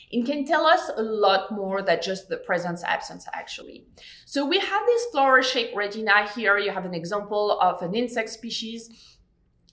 It 0.09 0.25
can 0.25 0.45
tell 0.45 0.65
us 0.65 0.89
a 0.97 1.01
lot 1.01 1.51
more 1.51 1.81
than 1.83 1.99
just 2.01 2.27
the 2.27 2.37
presence 2.37 2.83
absence 2.83 3.27
actually. 3.33 3.85
So 4.25 4.45
we 4.45 4.59
have 4.59 4.85
this 4.87 5.05
flower 5.11 5.43
shaped 5.43 5.75
retina 5.75 6.27
here. 6.33 6.57
You 6.57 6.71
have 6.71 6.85
an 6.85 6.95
example 6.95 7.59
of 7.61 7.81
an 7.81 7.93
insect 7.93 8.29
species 8.29 8.89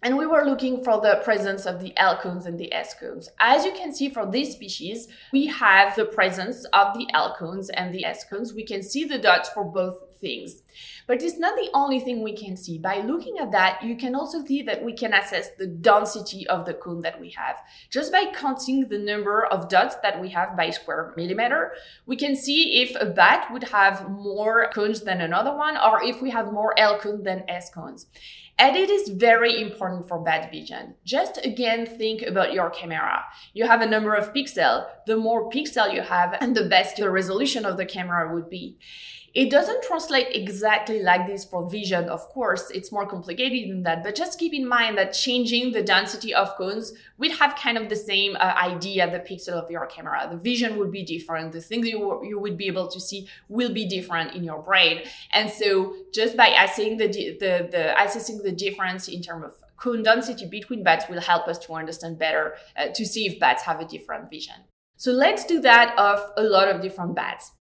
and 0.02 0.16
we 0.16 0.26
were 0.26 0.44
looking 0.44 0.84
for 0.84 1.00
the 1.00 1.20
presence 1.24 1.66
of 1.66 1.80
the 1.80 1.96
L 1.96 2.18
cones 2.18 2.46
and 2.46 2.58
the 2.58 2.72
S 2.72 2.94
cones. 2.94 3.28
As 3.40 3.64
you 3.64 3.72
can 3.72 3.92
see 3.92 4.08
for 4.08 4.26
this 4.26 4.52
species, 4.52 5.08
we 5.32 5.46
have 5.46 5.96
the 5.96 6.04
presence 6.04 6.64
of 6.72 6.94
the 6.94 7.06
L 7.12 7.34
cones 7.38 7.68
and 7.70 7.92
the 7.92 8.04
S 8.04 8.24
cones. 8.24 8.54
We 8.54 8.64
can 8.64 8.82
see 8.82 9.04
the 9.04 9.18
dots 9.18 9.48
for 9.50 9.64
both 9.64 9.98
things. 10.20 10.62
But 11.06 11.22
it's 11.22 11.38
not 11.38 11.56
the 11.56 11.70
only 11.74 12.00
thing 12.00 12.22
we 12.22 12.36
can 12.36 12.56
see. 12.56 12.78
By 12.78 13.00
looking 13.00 13.38
at 13.38 13.52
that, 13.52 13.82
you 13.82 13.96
can 13.96 14.14
also 14.14 14.44
see 14.44 14.62
that 14.62 14.84
we 14.84 14.92
can 14.92 15.14
assess 15.14 15.50
the 15.56 15.66
density 15.66 16.46
of 16.48 16.66
the 16.66 16.74
cone 16.74 17.00
that 17.00 17.20
we 17.20 17.30
have. 17.30 17.56
Just 17.90 18.12
by 18.12 18.26
counting 18.26 18.88
the 18.88 18.98
number 18.98 19.46
of 19.46 19.68
dots 19.68 19.96
that 20.02 20.20
we 20.20 20.28
have 20.30 20.56
by 20.56 20.70
square 20.70 21.14
millimeter, 21.16 21.72
we 22.06 22.16
can 22.16 22.36
see 22.36 22.82
if 22.82 22.94
a 23.00 23.06
bat 23.06 23.48
would 23.52 23.64
have 23.64 24.08
more 24.10 24.70
cones 24.74 25.02
than 25.02 25.20
another 25.20 25.54
one, 25.56 25.76
or 25.76 26.02
if 26.02 26.20
we 26.20 26.30
have 26.30 26.52
more 26.52 26.78
L 26.78 26.98
cones 26.98 27.24
than 27.24 27.44
S 27.48 27.70
cones. 27.70 28.06
And 28.60 28.76
it 28.76 28.90
is 28.90 29.10
very 29.10 29.60
important 29.60 30.08
for 30.08 30.18
bad 30.18 30.50
vision. 30.50 30.96
Just 31.04 31.38
again, 31.44 31.86
think 31.86 32.22
about 32.22 32.52
your 32.52 32.70
camera. 32.70 33.24
You 33.54 33.66
have 33.68 33.80
a 33.80 33.86
number 33.86 34.14
of 34.14 34.34
pixels. 34.34 34.86
The 35.06 35.16
more 35.16 35.48
pixel 35.48 35.94
you 35.94 36.02
have, 36.02 36.36
and 36.40 36.56
the 36.56 36.68
best 36.68 36.96
the 36.96 37.08
resolution 37.08 37.64
of 37.64 37.76
the 37.76 37.86
camera 37.86 38.34
would 38.34 38.50
be. 38.50 38.78
It 39.34 39.50
doesn't 39.50 39.82
translate 39.82 40.28
exactly 40.30 41.02
like 41.02 41.26
this 41.26 41.44
for 41.44 41.68
vision, 41.68 42.08
of 42.08 42.20
course, 42.28 42.70
it's 42.70 42.90
more 42.90 43.06
complicated 43.06 43.70
than 43.70 43.82
that, 43.82 44.02
but 44.02 44.14
just 44.14 44.38
keep 44.38 44.54
in 44.54 44.66
mind 44.66 44.96
that 44.96 45.12
changing 45.12 45.72
the 45.72 45.82
density 45.82 46.32
of 46.34 46.56
cones 46.56 46.92
would 47.18 47.32
have 47.32 47.54
kind 47.56 47.76
of 47.76 47.88
the 47.88 47.96
same 47.96 48.36
uh, 48.36 48.54
idea, 48.56 49.10
the 49.10 49.18
pixel 49.18 49.52
of 49.52 49.70
your 49.70 49.86
camera. 49.86 50.26
The 50.30 50.38
vision 50.38 50.78
would 50.78 50.90
be 50.90 51.02
different, 51.02 51.52
the 51.52 51.60
things 51.60 51.86
you, 51.86 52.24
you 52.24 52.38
would 52.38 52.56
be 52.56 52.66
able 52.68 52.88
to 52.88 52.98
see 52.98 53.28
will 53.48 53.72
be 53.72 53.86
different 53.86 54.34
in 54.34 54.44
your 54.44 54.62
brain. 54.62 55.02
And 55.32 55.50
so 55.50 55.94
just 56.12 56.36
by 56.36 56.48
assessing 56.48 56.96
the, 56.96 57.08
the, 57.08 57.68
the 57.70 58.02
assessing 58.02 58.38
the 58.42 58.52
difference 58.52 59.08
in 59.08 59.22
terms 59.22 59.44
of 59.44 59.52
cone 59.76 60.02
density 60.02 60.46
between 60.46 60.82
bats 60.82 61.08
will 61.08 61.20
help 61.20 61.48
us 61.48 61.58
to 61.58 61.74
understand 61.74 62.18
better, 62.18 62.54
uh, 62.76 62.88
to 62.94 63.04
see 63.04 63.26
if 63.26 63.38
bats 63.38 63.62
have 63.62 63.80
a 63.80 63.84
different 63.84 64.30
vision. 64.30 64.54
So 64.96 65.12
let's 65.12 65.44
do 65.44 65.60
that 65.60 65.96
of 65.98 66.32
a 66.36 66.42
lot 66.42 66.68
of 66.68 66.80
different 66.80 67.14
bats. 67.14 67.52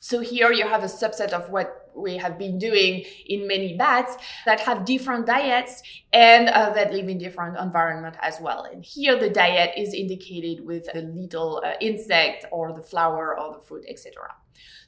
So 0.00 0.20
here 0.20 0.52
you 0.52 0.66
have 0.66 0.84
a 0.84 0.86
subset 0.86 1.32
of 1.32 1.50
what 1.50 1.90
we 1.96 2.16
have 2.16 2.38
been 2.38 2.58
doing 2.58 3.04
in 3.26 3.48
many 3.48 3.76
bats 3.76 4.16
that 4.46 4.60
have 4.60 4.84
different 4.84 5.26
diets 5.26 5.82
and 6.12 6.48
uh, 6.48 6.70
that 6.70 6.92
live 6.92 7.08
in 7.08 7.18
different 7.18 7.58
environment 7.58 8.16
as 8.22 8.40
well. 8.40 8.62
And 8.62 8.84
here 8.84 9.18
the 9.18 9.28
diet 9.28 9.72
is 9.76 9.94
indicated 9.94 10.64
with 10.64 10.86
the 10.92 11.02
little 11.02 11.62
uh, 11.66 11.72
insect 11.80 12.44
or 12.52 12.72
the 12.72 12.82
flower 12.82 13.38
or 13.38 13.54
the 13.54 13.60
fruit, 13.60 13.84
etc. 13.88 14.34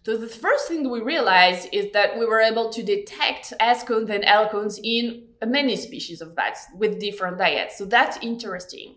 So 0.05 0.17
the 0.17 0.29
first 0.29 0.69
thing 0.69 0.89
we 0.89 1.01
realized 1.01 1.69
is 1.73 1.93
that 1.93 2.17
we 2.17 2.25
were 2.25 2.41
able 2.41 2.71
to 2.71 2.83
detect 2.83 3.53
S 3.59 3.83
cones 3.83 4.11
and 4.11 4.25
L 4.25 4.49
cones 4.49 4.79
in 4.83 5.25
many 5.45 5.77
species 5.77 6.21
of 6.21 6.37
bats 6.37 6.67
with 6.77 7.01
different 7.01 7.37
diets. 7.37 7.77
So 7.77 7.85
that's 7.85 8.17
interesting. 8.23 8.95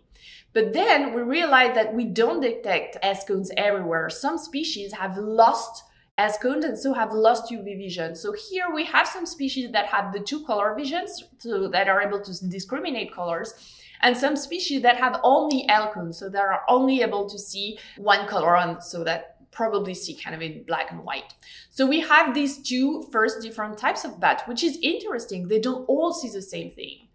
But 0.52 0.72
then 0.72 1.12
we 1.12 1.22
realized 1.22 1.74
that 1.74 1.92
we 1.92 2.04
don't 2.04 2.40
detect 2.40 2.96
S 3.02 3.24
cones 3.24 3.50
everywhere. 3.56 4.08
Some 4.08 4.38
species 4.38 4.92
have 4.92 5.18
lost 5.18 5.82
S 6.16 6.38
cones 6.38 6.64
and 6.64 6.78
so 6.78 6.92
have 6.92 7.12
lost 7.12 7.50
UV 7.50 7.76
vision. 7.76 8.14
So 8.14 8.32
here 8.32 8.66
we 8.72 8.84
have 8.84 9.08
some 9.08 9.26
species 9.26 9.72
that 9.72 9.86
have 9.86 10.12
the 10.12 10.20
two 10.20 10.44
color 10.44 10.74
visions, 10.74 11.24
so 11.38 11.68
that 11.68 11.88
are 11.88 12.00
able 12.00 12.20
to 12.20 12.48
discriminate 12.48 13.12
colors, 13.12 13.54
and 14.02 14.16
some 14.16 14.36
species 14.36 14.82
that 14.82 14.96
have 14.96 15.18
only 15.24 15.68
L 15.68 16.12
so 16.12 16.28
they 16.28 16.38
are 16.38 16.62
only 16.68 17.02
able 17.02 17.28
to 17.28 17.38
see 17.38 17.78
one 17.96 18.28
color, 18.28 18.56
and 18.56 18.82
so 18.82 19.02
that 19.02 19.50
probably 19.50 19.94
see 19.94 20.14
kind 20.14 20.36
of 20.36 20.42
in 20.42 20.62
black 20.64 20.90
and 20.90 21.02
white. 21.04 21.34
So 21.70 21.86
we 21.86 22.00
have 22.00 22.34
these 22.34 22.58
two 22.58 23.08
first 23.10 23.40
different 23.40 23.78
types 23.78 24.04
of 24.04 24.20
bats, 24.20 24.42
which 24.46 24.62
is 24.62 24.78
interesting. 24.82 25.48
They 25.48 25.60
don't 25.60 25.84
all 25.88 26.12
see 26.12 26.28
the 26.28 26.42
same 26.42 26.70
thing. 26.70 27.08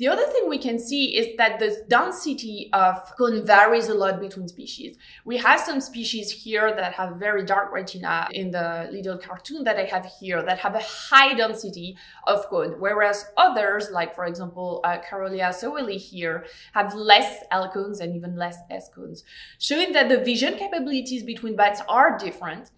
The 0.00 0.08
other 0.08 0.24
thing 0.24 0.48
we 0.48 0.56
can 0.56 0.78
see 0.78 1.14
is 1.14 1.36
that 1.36 1.58
the 1.58 1.84
density 1.88 2.70
of 2.72 2.96
cone 3.18 3.44
varies 3.44 3.88
a 3.88 3.94
lot 3.94 4.18
between 4.18 4.48
species. 4.48 4.96
We 5.26 5.36
have 5.36 5.60
some 5.60 5.78
species 5.78 6.30
here 6.30 6.74
that 6.74 6.94
have 6.94 7.16
very 7.16 7.44
dark 7.44 7.70
retina 7.70 8.26
in 8.32 8.50
the 8.50 8.88
little 8.90 9.18
cartoon 9.18 9.62
that 9.64 9.76
I 9.76 9.84
have 9.84 10.10
here 10.18 10.42
that 10.42 10.58
have 10.60 10.74
a 10.74 10.80
high 10.80 11.34
density 11.34 11.98
of 12.26 12.48
cone, 12.48 12.80
whereas 12.80 13.26
others, 13.36 13.90
like 13.92 14.14
for 14.14 14.24
example, 14.24 14.80
uh, 14.84 15.00
sowelli 15.02 15.98
here, 15.98 16.46
have 16.72 16.94
less 16.94 17.44
L 17.50 17.70
cones 17.70 18.00
and 18.00 18.16
even 18.16 18.36
less 18.36 18.56
S 18.70 18.88
cones, 18.94 19.22
showing 19.58 19.92
that 19.92 20.08
the 20.08 20.24
vision 20.24 20.56
capabilities 20.56 21.24
between 21.24 21.56
bats 21.56 21.82
are 21.90 22.16
different. 22.16 22.70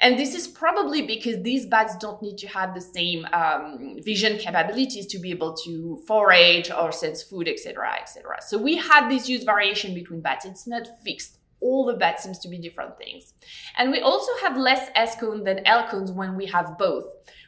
And 0.00 0.18
this 0.18 0.34
is 0.34 0.48
probably 0.48 1.02
because 1.02 1.42
these 1.42 1.66
bats 1.66 1.96
don't 1.98 2.20
need 2.22 2.38
to 2.38 2.48
have 2.48 2.74
the 2.74 2.80
same 2.80 3.26
um, 3.32 3.98
vision 4.02 4.38
capabilities 4.38 5.06
to 5.08 5.18
be 5.18 5.30
able 5.30 5.54
to 5.64 6.00
forage 6.06 6.70
or 6.70 6.90
sense 6.90 7.22
food, 7.22 7.48
etc., 7.48 7.96
etc. 8.00 8.36
So 8.40 8.56
we 8.56 8.76
have 8.76 9.10
this 9.10 9.26
huge 9.26 9.44
variation 9.44 9.94
between 9.94 10.20
bats. 10.22 10.46
It's 10.46 10.66
not 10.66 10.88
fixed. 11.04 11.38
All 11.60 11.84
the 11.84 11.92
bats 11.92 12.22
seems 12.22 12.38
to 12.38 12.48
be 12.48 12.56
different 12.56 12.96
things. 12.96 13.34
And 13.76 13.90
we 13.90 14.00
also 14.00 14.32
have 14.42 14.56
less 14.56 14.88
S 14.94 15.20
cones 15.20 15.44
than 15.44 15.66
L 15.66 15.86
cones 15.88 16.10
when 16.10 16.34
we 16.34 16.46
have 16.46 16.78
both 16.78 17.04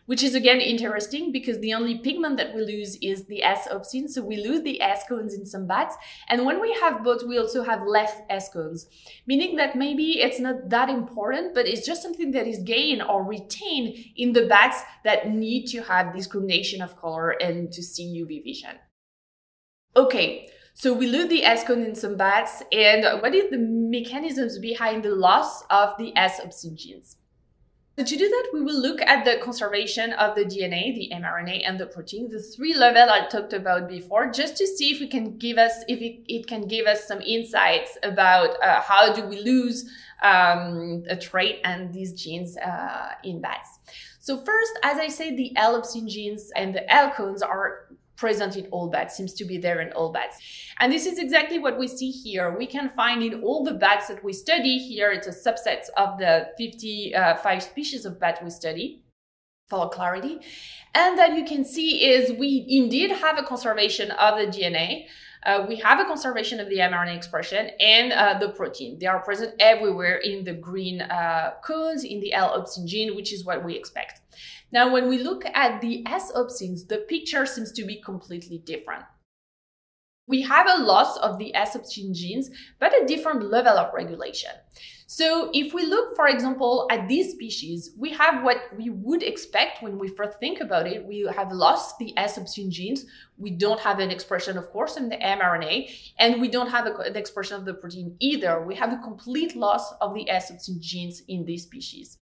which 0.07 0.23
is 0.23 0.35
again 0.35 0.61
interesting 0.61 1.33
because 1.33 1.59
the 1.61 1.75
only 1.75 1.99
pigment 1.99 2.37
that 2.37 2.55
we 2.55 2.62
lose 2.62 2.97
is 3.01 3.27
the 3.27 3.43
S 3.43 3.69
opsin. 3.69 4.09
So 4.09 4.23
we 4.23 4.37
lose 4.37 4.62
the 4.62 4.81
S 4.81 5.05
cones 5.09 5.35
in 5.35 5.47
some 5.47 5.67
bats. 5.67 5.97
And 6.29 6.45
when 6.45 6.61
we 6.61 6.73
have 6.81 7.05
both, 7.05 7.23
we 7.23 7.38
also 7.38 7.62
have 7.62 7.87
less 7.87 8.12
S 8.29 8.53
cones, 8.53 8.87
meaning 9.27 9.57
that 9.57 9.77
maybe 9.77 10.21
it's 10.21 10.41
not 10.41 10.69
that 10.71 10.88
important, 10.88 11.55
but 11.55 11.67
it's 11.67 11.87
just 11.87 12.03
something 12.03 12.33
that 12.33 12.47
is 12.47 12.59
gained 12.59 13.03
or 13.03 13.25
retained 13.25 13.97
in 14.17 14.33
the 14.33 14.47
bats 14.47 14.83
that 15.05 15.31
need 15.31 15.67
to 15.67 15.83
have 15.83 16.15
discrimination 16.15 16.83
of 16.83 16.97
color 16.97 17.31
and 17.31 17.73
to 17.73 17.83
see 17.83 18.23
UV 18.23 18.45
vision. 18.45 18.79
Okay. 19.97 20.49
So 20.75 20.95
we 20.95 21.07
lose 21.07 21.29
the 21.29 21.45
S 21.45 21.65
cone 21.65 21.83
in 21.83 21.95
some 21.95 22.17
bats, 22.17 22.62
and 22.73 23.21
what 23.21 23.35
is 23.35 23.51
the 23.51 23.59
mechanisms 23.59 24.59
behind 24.59 25.03
the 25.03 25.15
loss 25.15 25.62
of 25.69 25.91
the 25.99 26.17
S 26.17 26.41
opsin 26.41 26.77
genes? 26.77 27.17
So 27.98 28.05
to 28.05 28.16
do 28.16 28.26
that, 28.26 28.48
we 28.55 28.62
will 28.62 28.81
look 28.81 29.02
at 29.02 29.26
the 29.26 29.37
conservation 29.42 30.14
of 30.14 30.35
the 30.35 30.46
DNA, 30.46 30.94
the 30.94 31.11
mRNA, 31.14 31.62
and 31.66 31.78
the 31.78 31.85
protein, 31.85 32.31
the 32.31 32.40
three 32.40 32.74
level 32.74 33.11
I 33.11 33.26
talked 33.26 33.52
about 33.52 33.87
before, 33.87 34.31
just 34.31 34.57
to 34.57 34.66
see 34.66 34.92
if 34.92 35.00
we 35.00 35.07
can 35.07 35.37
give 35.37 35.59
us, 35.59 35.85
if 35.88 36.00
it, 36.00 36.22
it 36.26 36.46
can 36.46 36.66
give 36.66 36.87
us 36.87 37.07
some 37.07 37.20
insights 37.20 37.98
about 38.02 38.57
uh, 38.62 38.81
how 38.81 39.12
do 39.12 39.26
we 39.26 39.40
lose 39.42 39.90
um, 40.22 41.05
a 41.09 41.16
trait 41.16 41.61
and 41.64 41.92
these 41.92 42.14
genes 42.14 42.57
uh, 42.57 43.11
in 43.24 43.42
bats. 43.42 43.78
So 44.20 44.38
first, 44.38 44.72
as 44.83 44.98
I 44.98 45.09
said, 45.09 45.37
the 45.37 45.52
L 45.57 45.83
genes 45.83 46.50
and 46.57 46.74
the 46.74 46.90
L 46.90 47.11
cones 47.11 47.42
are 47.42 47.88
present 48.23 48.57
in 48.57 48.67
all 48.71 48.89
bats, 48.89 49.17
seems 49.17 49.35
to 49.35 49.45
be 49.45 49.59
there 49.59 49.81
in 49.81 49.91
all 49.95 50.13
bats. 50.13 50.37
And 50.79 50.93
this 50.93 51.07
is 51.07 51.19
exactly 51.19 51.59
what 51.59 51.77
we 51.77 51.89
see 51.89 52.13
here. 52.13 52.57
We 52.57 52.69
can 52.69 52.89
find 52.91 53.21
in 53.21 53.43
all 53.43 53.65
the 53.65 53.75
bats 53.75 54.07
that 54.07 54.23
we 54.23 54.33
study 54.33 54.79
here, 54.79 55.11
it's 55.11 55.27
a 55.27 55.37
subset 55.47 55.91
of 55.97 56.19
the 56.19 56.47
55 56.57 57.47
uh, 57.47 57.61
species 57.61 58.05
of 58.05 58.21
bat 58.21 58.39
we 58.45 58.51
study 58.51 59.02
for 59.73 59.89
clarity. 59.89 60.39
And 60.95 61.19
that 61.19 61.35
you 61.35 61.45
can 61.47 61.65
see 61.65 62.05
is 62.11 62.31
we 62.39 62.67
indeed 62.69 63.11
have 63.11 63.39
a 63.39 63.43
conservation 63.43 64.11
of 64.11 64.39
the 64.39 64.47
DNA. 64.47 65.07
Uh, 65.45 65.65
we 65.67 65.77
have 65.77 65.99
a 65.99 66.05
conservation 66.05 66.61
of 66.61 66.69
the 66.69 66.77
mRNA 66.77 67.17
expression 67.17 67.71
and 67.81 68.13
uh, 68.13 68.39
the 68.39 68.51
protein. 68.51 68.99
They 68.99 69.07
are 69.07 69.21
present 69.21 69.55
everywhere 69.59 70.19
in 70.19 70.45
the 70.45 70.53
green 70.53 71.01
uh, 71.01 71.53
codes 71.65 72.05
in 72.05 72.21
the 72.21 72.35
L-opsin 72.35 72.87
gene, 72.87 73.17
which 73.17 73.33
is 73.33 73.47
what 73.47 73.65
we 73.65 73.75
expect. 73.75 74.21
Now, 74.71 74.93
when 74.93 75.09
we 75.09 75.19
look 75.19 75.45
at 75.47 75.81
the 75.81 76.05
S-opsins, 76.07 76.87
the 76.87 76.99
picture 76.99 77.47
seems 77.47 77.73
to 77.73 77.85
be 77.85 77.97
completely 77.97 78.59
different. 78.59 79.05
We 80.33 80.40
have 80.40 80.66
a 80.66 80.83
loss 80.83 81.18
of 81.18 81.38
the 81.38 81.55
S-opsin 81.55 82.14
genes, 82.14 82.49
but 82.81 82.95
a 82.95 83.05
different 83.05 83.51
level 83.51 83.77
of 83.77 83.92
regulation. 83.92 84.53
So 85.07 85.51
if 85.53 85.75
we 85.75 85.85
look, 85.85 86.16
for 86.16 86.27
example, 86.27 86.87
at 86.90 87.07
these 87.07 87.33
species, 87.33 87.90
we 87.99 88.14
have 88.14 88.42
what 88.42 88.57
we 88.75 88.88
would 88.88 89.23
expect 89.23 89.83
when 89.83 89.99
we 89.99 90.09
first 90.09 90.38
think 90.40 90.62
about 90.62 90.87
it. 90.87 91.05
We 91.05 91.29
have 91.37 91.53
lost 91.53 91.99
the 91.99 92.16
S-opsin 92.16 92.71
genes. 92.71 93.05
We 93.37 93.51
don't 93.51 93.81
have 93.81 93.99
an 93.99 94.11
expression, 94.11 94.57
of 94.57 94.71
course, 94.71 94.97
in 94.97 95.11
the 95.11 95.18
mRNA, 95.18 95.90
and 96.18 96.40
we 96.40 96.49
don't 96.49 96.71
have 96.71 96.87
an 96.87 97.14
expression 97.14 97.59
of 97.59 97.66
the 97.66 97.75
protein 97.75 98.16
either. 98.18 98.64
We 98.64 98.75
have 98.77 98.95
a 98.95 99.03
complete 99.03 99.55
loss 99.55 99.92
of 100.01 100.14
the 100.14 100.31
S-opsin 100.31 100.81
genes 100.81 101.25
in 101.29 101.45
these 101.45 101.64
species. 101.64 102.16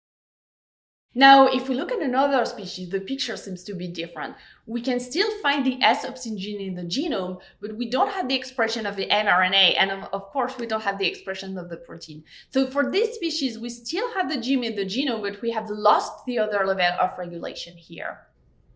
Now, 1.17 1.47
if 1.47 1.67
we 1.67 1.73
look 1.73 1.91
at 1.91 2.03
another 2.03 2.45
species, 2.45 2.91
the 2.91 2.99
picture 2.99 3.35
seems 3.37 3.63
to 3.63 3.73
be 3.73 3.87
different. 3.87 4.35
We 4.67 4.81
can 4.81 4.99
still 4.99 5.27
find 5.41 5.65
the 5.65 5.81
S-opsin 5.81 6.37
gene 6.37 6.61
in 6.61 6.75
the 6.75 6.83
genome, 6.83 7.41
but 7.59 7.75
we 7.75 7.89
don't 7.89 8.11
have 8.11 8.27
the 8.29 8.35
expression 8.35 8.85
of 8.85 8.95
the 8.95 9.07
mRNA, 9.07 9.77
and 9.79 9.89
of 10.13 10.29
course, 10.29 10.59
we 10.59 10.67
don't 10.67 10.83
have 10.83 10.99
the 10.99 11.07
expression 11.07 11.57
of 11.57 11.69
the 11.69 11.77
protein. 11.77 12.23
So 12.51 12.67
for 12.67 12.91
this 12.91 13.15
species, 13.15 13.57
we 13.57 13.69
still 13.69 14.13
have 14.13 14.29
the 14.29 14.39
gene 14.39 14.63
in 14.63 14.75
the 14.75 14.85
genome, 14.85 15.23
but 15.23 15.41
we 15.41 15.49
have 15.49 15.71
lost 15.71 16.23
the 16.27 16.37
other 16.37 16.63
level 16.67 16.99
of 17.01 17.17
regulation 17.17 17.75
here. 17.77 18.19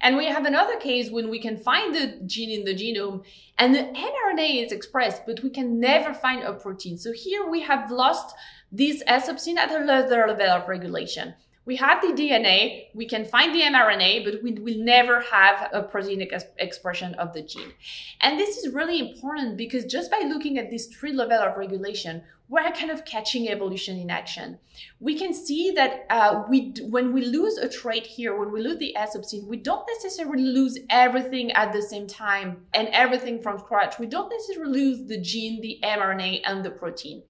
And 0.01 0.17
we 0.17 0.25
have 0.25 0.47
another 0.47 0.77
case 0.77 1.11
when 1.11 1.29
we 1.29 1.37
can 1.37 1.57
find 1.57 1.93
the 1.93 2.21
gene 2.25 2.49
in 2.49 2.65
the 2.65 2.73
genome 2.73 3.23
and 3.59 3.75
the 3.75 3.83
mRNA 3.83 4.65
is 4.65 4.71
expressed, 4.71 5.27
but 5.27 5.43
we 5.43 5.51
can 5.51 5.79
never 5.79 6.11
find 6.11 6.41
a 6.41 6.53
protein. 6.53 6.97
So 6.97 7.11
here 7.11 7.47
we 7.47 7.61
have 7.61 7.91
lost 7.91 8.35
this 8.71 9.03
S 9.05 9.29
opsin 9.29 9.57
at 9.57 9.69
another 9.69 10.25
level 10.25 10.49
of 10.49 10.67
regulation. 10.67 11.35
We 11.63 11.75
have 11.75 12.01
the 12.01 12.07
DNA, 12.07 12.87
we 12.95 13.05
can 13.05 13.23
find 13.23 13.53
the 13.53 13.61
mRNA, 13.61 14.25
but 14.25 14.41
we 14.41 14.53
will 14.53 14.83
never 14.83 15.21
have 15.21 15.69
a 15.71 15.83
protein 15.83 16.23
ex- 16.23 16.45
expression 16.57 17.13
of 17.15 17.33
the 17.33 17.43
gene. 17.43 17.73
And 18.19 18.39
this 18.39 18.57
is 18.57 18.73
really 18.73 18.99
important 18.99 19.57
because 19.57 19.85
just 19.85 20.09
by 20.09 20.21
looking 20.25 20.57
at 20.57 20.71
this 20.71 20.87
three 20.87 21.13
level 21.13 21.37
of 21.37 21.57
regulation, 21.57 22.23
we're 22.49 22.69
kind 22.71 22.89
of 22.89 23.05
catching 23.05 23.47
evolution 23.47 23.97
in 23.99 24.09
action. 24.09 24.57
We 24.99 25.17
can 25.17 25.35
see 25.35 25.71
that 25.71 26.05
uh, 26.09 26.43
we, 26.49 26.73
when 26.81 27.13
we 27.13 27.23
lose 27.25 27.57
a 27.57 27.69
trait 27.69 28.07
here, 28.07 28.37
when 28.37 28.51
we 28.51 28.61
lose 28.61 28.79
the 28.79 28.95
S 28.97 29.15
opsin, 29.15 29.45
we 29.45 29.57
don't 29.57 29.87
necessarily 29.95 30.43
lose 30.43 30.79
everything 30.89 31.51
at 31.51 31.73
the 31.73 31.81
same 31.81 32.07
time 32.07 32.65
and 32.73 32.87
everything 32.87 33.39
from 33.39 33.59
scratch. 33.59 33.99
We 33.99 34.07
don't 34.07 34.29
necessarily 34.29 34.71
lose 34.71 35.07
the 35.07 35.21
gene, 35.21 35.61
the 35.61 35.79
mRNA, 35.83 36.41
and 36.43 36.65
the 36.65 36.71
protein. 36.71 37.21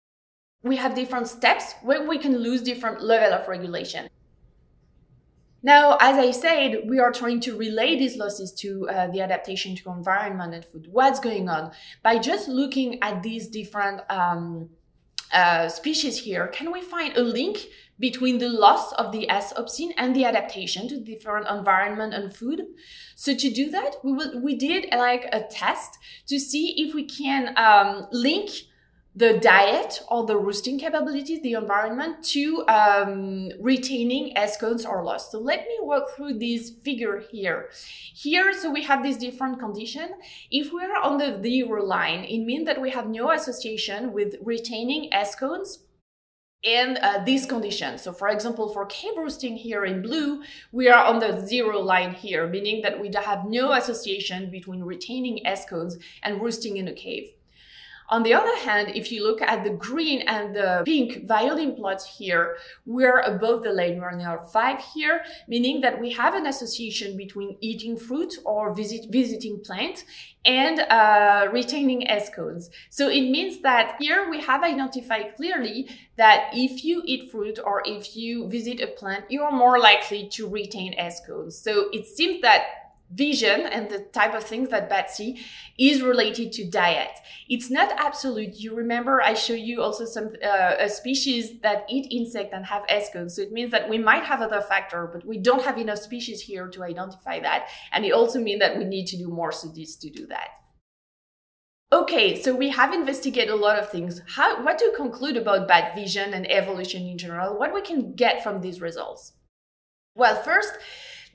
We 0.63 0.78
have 0.78 0.96
different 0.96 1.28
steps 1.28 1.74
where 1.84 2.08
we 2.08 2.17
can 2.17 2.38
lose 2.38 2.62
different 2.62 3.04
level 3.04 3.34
of 3.34 3.48
regulation. 3.48 4.10
Now, 5.63 5.97
as 6.02 6.17
I 6.17 6.32
said, 6.32 6.84
we 6.88 7.00
are 7.00 7.12
trying 7.12 7.39
to 7.41 7.56
relay 7.56 7.97
these 7.97 8.17
losses 8.17 8.52
to 8.54 8.89
uh, 8.89 9.08
the 9.08 9.21
adaptation 9.21 9.76
to 9.78 9.91
environment 9.91 10.56
and 10.56 10.65
food. 10.65 10.88
What's 10.89 11.19
going 11.19 11.50
on? 11.50 11.71
By 12.02 12.17
just 12.17 12.47
looking 12.47 13.02
at 13.04 13.21
these 13.21 13.47
different 13.47 14.02
um, 14.10 14.69
uh, 15.32 15.69
species 15.69 16.24
here, 16.24 16.47
can 16.47 16.71
we 16.71 16.82
find 16.82 17.15
a 17.15 17.21
link 17.21 17.67
between 18.00 18.39
the 18.39 18.50
loss 18.50 18.91
of 18.93 19.12
the 19.12 19.30
S 19.30 19.54
opsin 19.54 19.91
and 19.97 20.15
the 20.15 20.26
adaptation 20.26 20.88
to 20.88 21.00
different 21.00 21.47
environment 21.47 22.15
and 22.15 22.36
food? 22.36 22.63
So 23.15 23.36
to 23.36 23.50
do 23.52 23.69
that, 23.69 23.97
we 24.04 24.13
will, 24.13 24.41
we 24.41 24.56
did 24.56 24.88
like 24.91 25.30
a 25.32 25.43
test 25.43 26.00
to 26.28 26.39
see 26.39 26.74
if 26.78 26.95
we 26.95 27.06
can 27.06 27.54
um, 27.56 28.08
link 28.12 28.50
the 29.13 29.38
diet 29.39 30.02
or 30.08 30.26
the 30.26 30.38
roosting 30.38 30.80
capabilities, 30.80 31.41
the 31.41 31.54
environment 31.54 32.24
to 32.24 32.65
um, 32.67 33.52
retaining 33.60 34.38
S 34.38 34.56
cones 34.58 34.86
or 34.86 35.04
loss. 35.04 35.32
So 35.32 35.39
let 35.39 35.67
me 35.67 35.78
walk 35.82 36.15
through 36.15 36.39
this 36.39 36.69
figure 36.69 37.19
here. 37.19 37.69
Here, 37.71 38.54
so 38.54 38.71
we 38.71 38.84
have 38.84 39.04
this 39.04 39.17
different 39.17 39.60
condition. 39.60 40.12
If 40.50 40.71
we're 40.71 40.95
on 40.95 41.17
the 41.17 41.41
zero 41.43 41.84
line, 41.84 42.24
it 42.24 42.39
means 42.39 42.65
that 42.67 42.80
we 42.80 42.91
have 42.91 43.08
no 43.08 43.32
association 43.32 44.13
with 44.13 44.36
retaining 44.41 45.13
S 45.13 45.36
cones 45.36 45.80
in 46.63 46.97
uh, 47.02 47.24
these 47.26 47.45
conditions. 47.45 48.04
So 48.04 48.13
for 48.13 48.30
example, 48.30 48.69
for 48.69 48.86
cave 48.86 49.17
roosting 49.17 49.58
here 49.58 49.84
in 49.84 50.02
blue, 50.02 50.43
we 50.71 50.88
are 50.88 51.04
on 51.04 51.19
the 51.19 51.45
zero 51.45 51.82
line 51.82 52.13
here, 52.13 52.47
meaning 52.47 52.82
that 52.84 53.02
we 53.02 53.12
have 53.13 53.45
no 53.45 53.74
association 53.74 54.50
between 54.50 54.84
retaining 54.84 55.45
S 55.45 55.65
cones 55.65 55.97
and 56.24 56.41
roosting 56.41 56.78
in 56.78 56.88
a 56.88 56.93
cave. 56.93 57.32
On 58.12 58.24
the 58.24 58.34
other 58.34 58.56
hand, 58.58 58.91
if 58.93 59.10
you 59.12 59.24
look 59.24 59.41
at 59.41 59.63
the 59.63 59.69
green 59.69 60.21
and 60.28 60.54
the 60.54 60.84
pink 60.86 61.26
violin 61.28 61.76
plots 61.76 62.06
here, 62.17 62.58
we're 62.86 63.21
above 63.21 63.63
the. 63.63 63.71
We're 63.71 64.17
now 64.17 64.38
five 64.38 64.80
here, 64.93 65.24
meaning 65.47 65.80
that 65.82 66.00
we 66.00 66.12
have 66.12 66.36
an 66.36 66.45
association 66.45 67.15
between 67.15 67.58
eating 67.62 67.95
fruit 67.95 68.38
or 68.43 68.74
visit, 68.74 69.10
visiting 69.10 69.62
plants 69.62 70.04
and 70.43 70.82
uh, 70.82 71.47
retaining 71.54 72.08
S 72.08 72.30
cones. 72.30 72.69
So 72.89 73.08
it 73.08 73.21
means 73.21 73.62
that 73.62 73.95
here 74.00 74.30
we 74.30 74.41
have 74.41 74.62
identified 74.62 75.36
clearly 75.38 75.89
that 76.17 76.50
if 76.54 76.84
you 76.84 77.02
eat 77.06 77.32
fruit 77.32 77.60
or 77.63 77.82
if 77.86 78.15
you 78.15 78.50
visit 78.50 78.82
a 78.82 78.88
plant, 78.88 79.26
you 79.30 79.41
are 79.41 79.52
more 79.52 79.80
likely 79.80 80.28
to 80.34 80.50
retain 80.50 80.93
S 80.97 81.21
cones. 81.26 81.58
So 81.58 81.88
it 81.93 82.06
seems 82.08 82.41
that 82.41 82.63
vision 83.13 83.62
and 83.62 83.89
the 83.89 84.00
type 84.13 84.34
of 84.34 84.43
things 84.43 84.69
that 84.69 85.12
see 85.12 85.39
is 85.78 86.02
related 86.02 86.52
to 86.54 86.69
diet. 86.69 87.12
It's 87.50 87.69
not 87.69 87.91
absolute. 87.97 88.56
You 88.56 88.76
remember 88.76 89.21
I 89.21 89.34
show 89.34 89.54
you 89.54 89.82
also 89.82 90.06
some 90.06 90.30
uh, 90.43 90.76
a 90.80 90.89
species 90.89 91.60
that 91.62 91.86
eat 91.89 92.08
insect 92.12 92.54
and 92.54 92.65
have 92.65 92.84
S 92.88 93.10
cones. 93.12 93.36
So 93.36 93.41
it 93.41 93.52
means 93.52 93.71
that 93.71 93.89
we 93.89 93.97
might 93.97 94.24
have 94.24 94.41
other 94.41 94.62
factor, 94.62 95.10
but 95.12 95.26
we 95.26 95.38
don't 95.38 95.63
have 95.63 95.78
enough 95.78 96.00
species 96.00 96.41
here 96.41 96.67
to 96.69 96.84
identify 96.84 97.39
that. 97.39 97.67
And 97.91 98.06
it 98.06 98.12
also 98.12 98.39
means 98.39 98.60
that 98.60 98.78
we 98.78 98.86
need 98.86 99.08
to 99.08 99.17
do 99.17 99.28
more 99.28 99.52
studies 99.52 99.95
to 99.97 100.10
do 100.10 100.28
that. 100.28 100.50
Okay, 101.93 102.41
so 102.41 102.56
we 102.56 102.69
have 102.69 102.93
investigated 102.93 103.50
a 103.50 103.56
lot 103.56 103.78
of 103.78 103.89
things. 103.89 104.21
How, 104.26 104.63
what 104.63 104.78
to 104.78 104.93
conclude 104.95 105.36
about 105.36 105.67
bat 105.67 105.93
vision 105.93 106.34
and 106.34 106.50
evolution 106.50 107.06
in 107.06 107.17
general? 107.17 107.60
What 107.60 107.74
we 107.74 107.82
can 107.82 108.15
get 108.15 108.41
from 108.41 108.62
these 108.62 108.80
results? 108.80 109.34
Well, 110.15 110.41
first, 110.41 110.71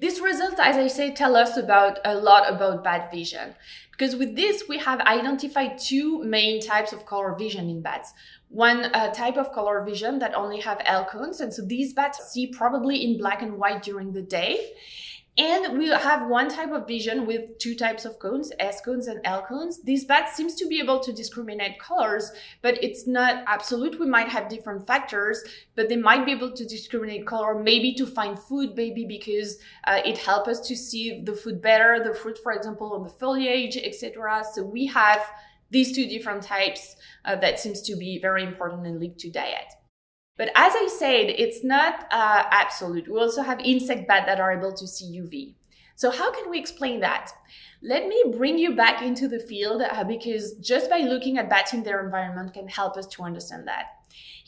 these 0.01 0.21
results, 0.21 0.57
as 0.59 0.77
I 0.77 0.89
say, 0.89 1.13
tell 1.13 1.37
us 1.37 1.57
about 1.57 1.99
a 2.05 2.15
lot 2.15 2.53
about 2.53 2.85
bad 2.85 3.11
vision. 3.11 3.55
Because 3.91 4.15
with 4.15 4.37
this, 4.37 4.65
we 4.69 4.79
have 4.79 5.01
identified 5.01 5.79
two 5.79 6.23
main 6.23 6.61
types 6.61 6.93
of 6.93 7.07
color 7.07 7.35
vision 7.39 7.71
in 7.71 7.81
bats. 7.81 8.13
One 8.49 8.85
uh, 8.85 9.13
type 9.13 9.37
of 9.37 9.53
color 9.53 9.83
vision 9.85 10.19
that 10.19 10.35
only 10.35 10.61
have 10.61 10.83
L 10.85 11.07
cones, 11.07 11.41
and 11.41 11.53
so 11.53 11.63
these 11.65 11.95
bats 11.95 12.31
see 12.31 12.49
probably 12.49 13.03
in 13.03 13.19
black 13.19 13.41
and 13.43 13.57
white 13.59 13.83
during 13.83 14.13
the 14.13 14.23
day. 14.23 14.73
And 15.39 15.77
we 15.77 15.89
have 15.89 16.29
one 16.29 16.49
type 16.49 16.73
of 16.73 16.87
vision 16.87 17.27
with 17.27 17.59
two 17.59 17.75
types 17.75 18.07
of 18.07 18.19
cones, 18.19 18.53
S 18.59 18.81
cones 18.81 19.07
and 19.07 19.21
L 19.25 19.43
cones. 19.43 19.83
This 19.83 20.05
bat 20.05 20.35
seems 20.35 20.55
to 20.55 20.67
be 20.67 20.81
able 20.81 21.01
to 21.01 21.13
discriminate 21.13 21.79
colors, 21.79 22.33
but 22.63 22.83
it's 22.83 23.07
not 23.07 23.45
absolute. 23.47 24.01
We 24.01 24.07
might 24.07 24.29
have 24.29 24.49
different 24.49 24.87
factors, 24.87 25.45
but 25.75 25.91
they 25.91 25.97
might 25.97 26.25
be 26.25 26.33
able 26.33 26.53
to 26.53 26.65
discriminate 26.65 27.27
color, 27.27 27.63
maybe 27.63 27.93
to 27.95 28.07
find 28.07 28.39
food, 28.39 28.77
maybe 28.77 29.05
because 29.05 29.59
uh, 29.85 30.01
it 30.07 30.17
helps 30.17 30.49
us 30.49 30.61
to 30.69 30.77
see 30.77 31.21
the 31.23 31.35
food 31.35 31.61
better, 31.61 32.03
the 32.03 32.15
fruit, 32.15 32.39
for 32.43 32.53
example, 32.53 32.95
on 32.95 33.03
the 33.03 33.11
foliage, 33.11 33.77
etc. 33.77 34.43
So 34.55 34.63
we 34.63 34.87
have 34.87 35.21
these 35.71 35.95
two 35.95 36.07
different 36.07 36.45
types 36.45 36.97
uh, 37.27 37.37
that 37.37 37.61
seems 37.61 37.83
to 37.83 37.97
be 37.97 38.19
very 38.19 38.43
important 38.43 38.87
and 38.87 38.99
linked 38.99 39.19
to 39.21 39.31
diet. 39.31 39.75
But 40.37 40.49
as 40.55 40.75
I 40.77 40.89
said, 40.89 41.31
it's 41.31 41.65
not 41.65 42.07
uh, 42.11 42.45
absolute. 42.51 43.09
We 43.09 43.19
also 43.19 43.43
have 43.43 43.61
insect 43.61 44.07
bats 44.07 44.27
that 44.27 44.41
are 44.41 44.53
able 44.53 44.73
to 44.75 44.87
see 44.87 45.19
UV. 45.21 45.55
So 45.95 46.11
how 46.11 46.31
can 46.31 46.51
we 46.51 46.59
explain 46.59 47.01
that? 47.01 47.31
Let 47.83 48.07
me 48.07 48.23
bring 48.37 48.59
you 48.59 48.77
back 48.77 49.03
into 49.03 49.29
the 49.29 49.39
field 49.39 49.81
uh, 49.83 50.05
because 50.05 50.55
just 50.55 50.91
by 50.91 50.99
looking 50.99 51.39
at 51.39 51.49
bats 51.49 51.73
in 51.73 51.83
their 51.83 52.05
environment 52.05 52.53
can 52.53 52.69
help 52.69 52.97
us 52.97 53.07
to 53.09 53.23
understand 53.23 53.67
that. 53.69 53.87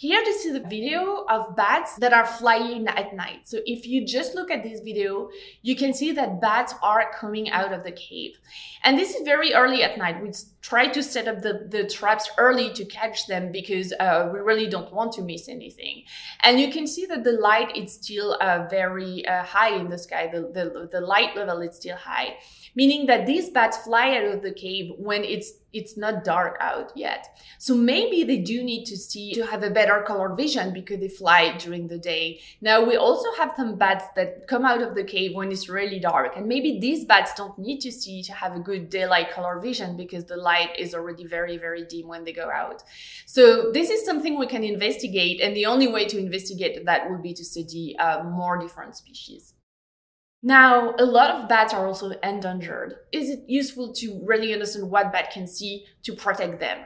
Here, 0.01 0.23
this 0.25 0.45
is 0.47 0.55
a 0.55 0.61
video 0.61 1.25
of 1.29 1.57
bats 1.57 1.97
that 1.97 2.13
are 2.13 2.25
flying 2.25 2.87
at 2.87 3.17
night. 3.17 3.49
So 3.49 3.59
if 3.67 3.85
you 3.85 4.07
just 4.07 4.33
look 4.37 4.49
at 4.49 4.63
this 4.63 4.79
video, 4.79 5.29
you 5.63 5.75
can 5.75 5.93
see 5.93 6.13
that 6.13 6.41
bats 6.41 6.73
are 6.85 7.11
coming 7.13 7.51
out 7.51 7.73
of 7.73 7.83
the 7.83 7.91
cave. 7.91 8.39
And 8.85 8.97
this 8.97 9.17
is 9.17 9.23
very 9.23 9.55
early 9.55 9.83
at 9.83 9.99
night. 9.99 10.23
We 10.23 10.31
try 10.63 10.87
to 10.87 11.03
set 11.03 11.27
up 11.27 11.43
the, 11.43 11.67
the 11.69 11.85
traps 11.89 12.31
early 12.39 12.73
to 12.75 12.85
catch 12.85 13.27
them 13.27 13.51
because 13.51 13.93
uh, 13.99 14.31
we 14.33 14.39
really 14.39 14.69
don't 14.69 14.93
want 14.93 15.15
to 15.15 15.23
miss 15.23 15.49
anything. 15.49 16.05
And 16.45 16.61
you 16.61 16.71
can 16.71 16.87
see 16.87 17.05
that 17.07 17.25
the 17.25 17.33
light 17.33 17.77
is 17.77 17.93
still 17.93 18.39
uh, 18.41 18.69
very 18.71 19.27
uh, 19.27 19.43
high 19.43 19.75
in 19.75 19.91
the 19.91 19.99
sky. 19.99 20.31
The, 20.33 20.43
the, 20.43 20.89
the 20.93 21.01
light 21.01 21.35
level 21.35 21.61
is 21.63 21.75
still 21.75 21.97
high 21.97 22.37
meaning 22.79 23.07
that 23.07 23.27
these 23.27 23.51
bats 23.51 23.79
fly 23.79 24.17
out 24.17 24.35
of 24.35 24.43
the 24.43 24.53
cave 24.53 24.93
when 24.99 25.25
it's 25.25 25.55
it's 25.73 25.99
not 25.99 26.25
dark 26.25 26.57
out 26.61 26.93
yet. 26.97 27.39
So 27.59 27.75
maybe 27.75 28.25
they 28.25 28.39
do 28.39 28.63
need 28.63 28.85
to 28.87 28.97
see 28.97 29.35
to 29.35 29.45
have 29.45 29.63
a 29.63 29.69
better 29.69 29.88
color 30.03 30.35
vision 30.35 30.73
because 30.73 31.01
they 31.01 31.09
fly 31.09 31.57
during 31.59 31.89
the 31.89 31.99
day. 31.99 32.41
Now 32.61 32.85
we 32.85 32.97
also 32.97 33.29
have 33.39 33.53
some 33.57 33.77
bats 33.77 34.05
that 34.17 34.47
come 34.47 34.65
out 34.65 34.83
of 34.83 34.95
the 34.95 35.05
cave 35.05 35.35
when 35.35 35.51
it's 35.51 35.69
really 35.69 35.99
dark. 35.99 36.37
And 36.37 36.47
maybe 36.47 36.79
these 36.81 37.05
bats 37.05 37.35
don't 37.35 37.59
need 37.59 37.81
to 37.81 37.93
see 37.93 38.23
to 38.23 38.33
have 38.33 38.55
a 38.55 38.61
good 38.61 38.91
daylight 38.91 39.31
color 39.31 39.61
vision 39.61 39.97
because 39.97 40.25
the 40.25 40.37
light 40.37 40.71
is 40.79 40.95
already 40.95 41.27
very, 41.27 41.57
very 41.59 41.85
dim 41.85 42.09
when 42.09 42.25
they 42.25 42.33
go 42.33 42.51
out. 42.51 42.83
So 43.27 43.71
this 43.73 43.91
is 43.91 44.05
something 44.05 44.39
we 44.39 44.47
can 44.47 44.65
investigate. 44.65 45.41
And 45.41 45.57
the 45.57 45.67
only 45.67 45.89
way 45.89 46.07
to 46.07 46.19
investigate 46.19 46.85
that 46.85 47.11
would 47.11 47.23
be 47.23 47.35
to 47.35 47.45
study 47.45 47.97
uh, 47.99 48.25
more 48.25 48.59
different 48.59 48.97
species. 48.97 49.55
Now, 50.43 50.95
a 50.99 51.05
lot 51.05 51.31
of 51.35 51.49
bats 51.49 51.75
are 51.75 51.87
also 51.87 52.11
endangered. 52.23 52.95
Is 53.13 53.29
it 53.29 53.41
useful 53.49 53.93
to 53.95 54.21
really 54.25 54.53
understand 54.53 54.89
what 54.89 55.13
bat 55.13 55.33
can 55.33 55.49
see 55.49 55.87
to 56.05 56.15
protect 56.15 56.61
them? 56.61 56.79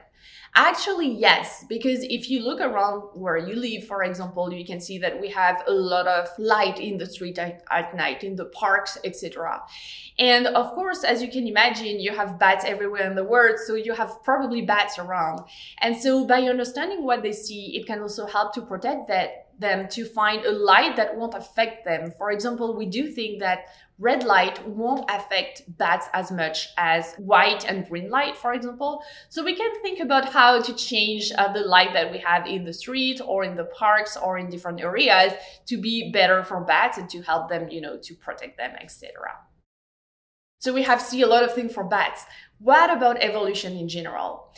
Actually, 0.54 1.10
yes, 1.10 1.64
because 1.68 2.02
if 2.04 2.28
you 2.28 2.42
look 2.42 2.60
around 2.60 3.00
where 3.14 3.38
you 3.38 3.56
live, 3.56 3.86
for 3.86 4.02
example, 4.02 4.52
you 4.52 4.66
can 4.66 4.80
see 4.80 4.98
that 4.98 5.18
we 5.18 5.28
have 5.28 5.62
a 5.66 5.72
lot 5.72 6.06
of 6.06 6.28
light 6.38 6.78
in 6.78 6.98
the 6.98 7.06
street 7.06 7.38
at, 7.38 7.62
at 7.70 7.96
night, 7.96 8.22
in 8.22 8.36
the 8.36 8.44
parks, 8.46 8.98
etc. 9.02 9.62
And 10.18 10.46
of 10.48 10.72
course, 10.72 11.04
as 11.04 11.22
you 11.22 11.30
can 11.30 11.46
imagine, 11.46 12.00
you 12.00 12.14
have 12.14 12.38
bats 12.38 12.64
everywhere 12.66 13.08
in 13.08 13.14
the 13.14 13.24
world, 13.24 13.56
so 13.66 13.74
you 13.74 13.94
have 13.94 14.22
probably 14.24 14.60
bats 14.62 14.98
around. 14.98 15.40
And 15.80 15.96
so 15.96 16.26
by 16.26 16.42
understanding 16.42 17.04
what 17.04 17.22
they 17.22 17.32
see, 17.32 17.76
it 17.76 17.86
can 17.86 18.00
also 18.00 18.26
help 18.26 18.52
to 18.54 18.60
protect 18.60 19.08
that 19.08 19.42
them 19.58 19.88
to 19.88 20.04
find 20.04 20.44
a 20.44 20.52
light 20.52 20.96
that 20.96 21.16
won't 21.16 21.34
affect 21.34 21.84
them. 21.84 22.10
For 22.18 22.30
example, 22.30 22.76
we 22.76 22.86
do 22.86 23.06
think 23.06 23.40
that 23.40 23.66
red 24.02 24.24
light 24.24 24.66
won't 24.66 25.08
affect 25.08 25.62
bats 25.78 26.08
as 26.12 26.32
much 26.32 26.68
as 26.76 27.14
white 27.14 27.64
and 27.64 27.88
green 27.88 28.10
light, 28.10 28.36
for 28.36 28.52
example. 28.52 29.00
So 29.28 29.44
we 29.44 29.54
can 29.54 29.70
think 29.80 30.00
about 30.00 30.32
how 30.32 30.60
to 30.60 30.74
change 30.74 31.30
uh, 31.38 31.52
the 31.52 31.60
light 31.60 31.92
that 31.92 32.10
we 32.10 32.18
have 32.18 32.44
in 32.46 32.64
the 32.64 32.72
street 32.72 33.20
or 33.24 33.44
in 33.44 33.54
the 33.54 33.66
parks 33.66 34.16
or 34.16 34.38
in 34.38 34.50
different 34.50 34.80
areas 34.80 35.32
to 35.66 35.80
be 35.80 36.10
better 36.10 36.42
for 36.42 36.60
bats 36.60 36.98
and 36.98 37.08
to 37.10 37.22
help 37.22 37.48
them, 37.48 37.68
you 37.68 37.80
know, 37.80 37.96
to 38.02 38.14
protect 38.14 38.58
them, 38.58 38.72
etc. 38.80 39.10
So 40.58 40.72
we 40.72 40.82
have 40.82 41.00
seen 41.00 41.22
a 41.22 41.28
lot 41.28 41.44
of 41.44 41.54
things 41.54 41.72
for 41.72 41.84
bats. 41.84 42.24
What 42.58 42.90
about 42.90 43.22
evolution 43.22 43.76
in 43.76 43.88
general? 43.88 44.52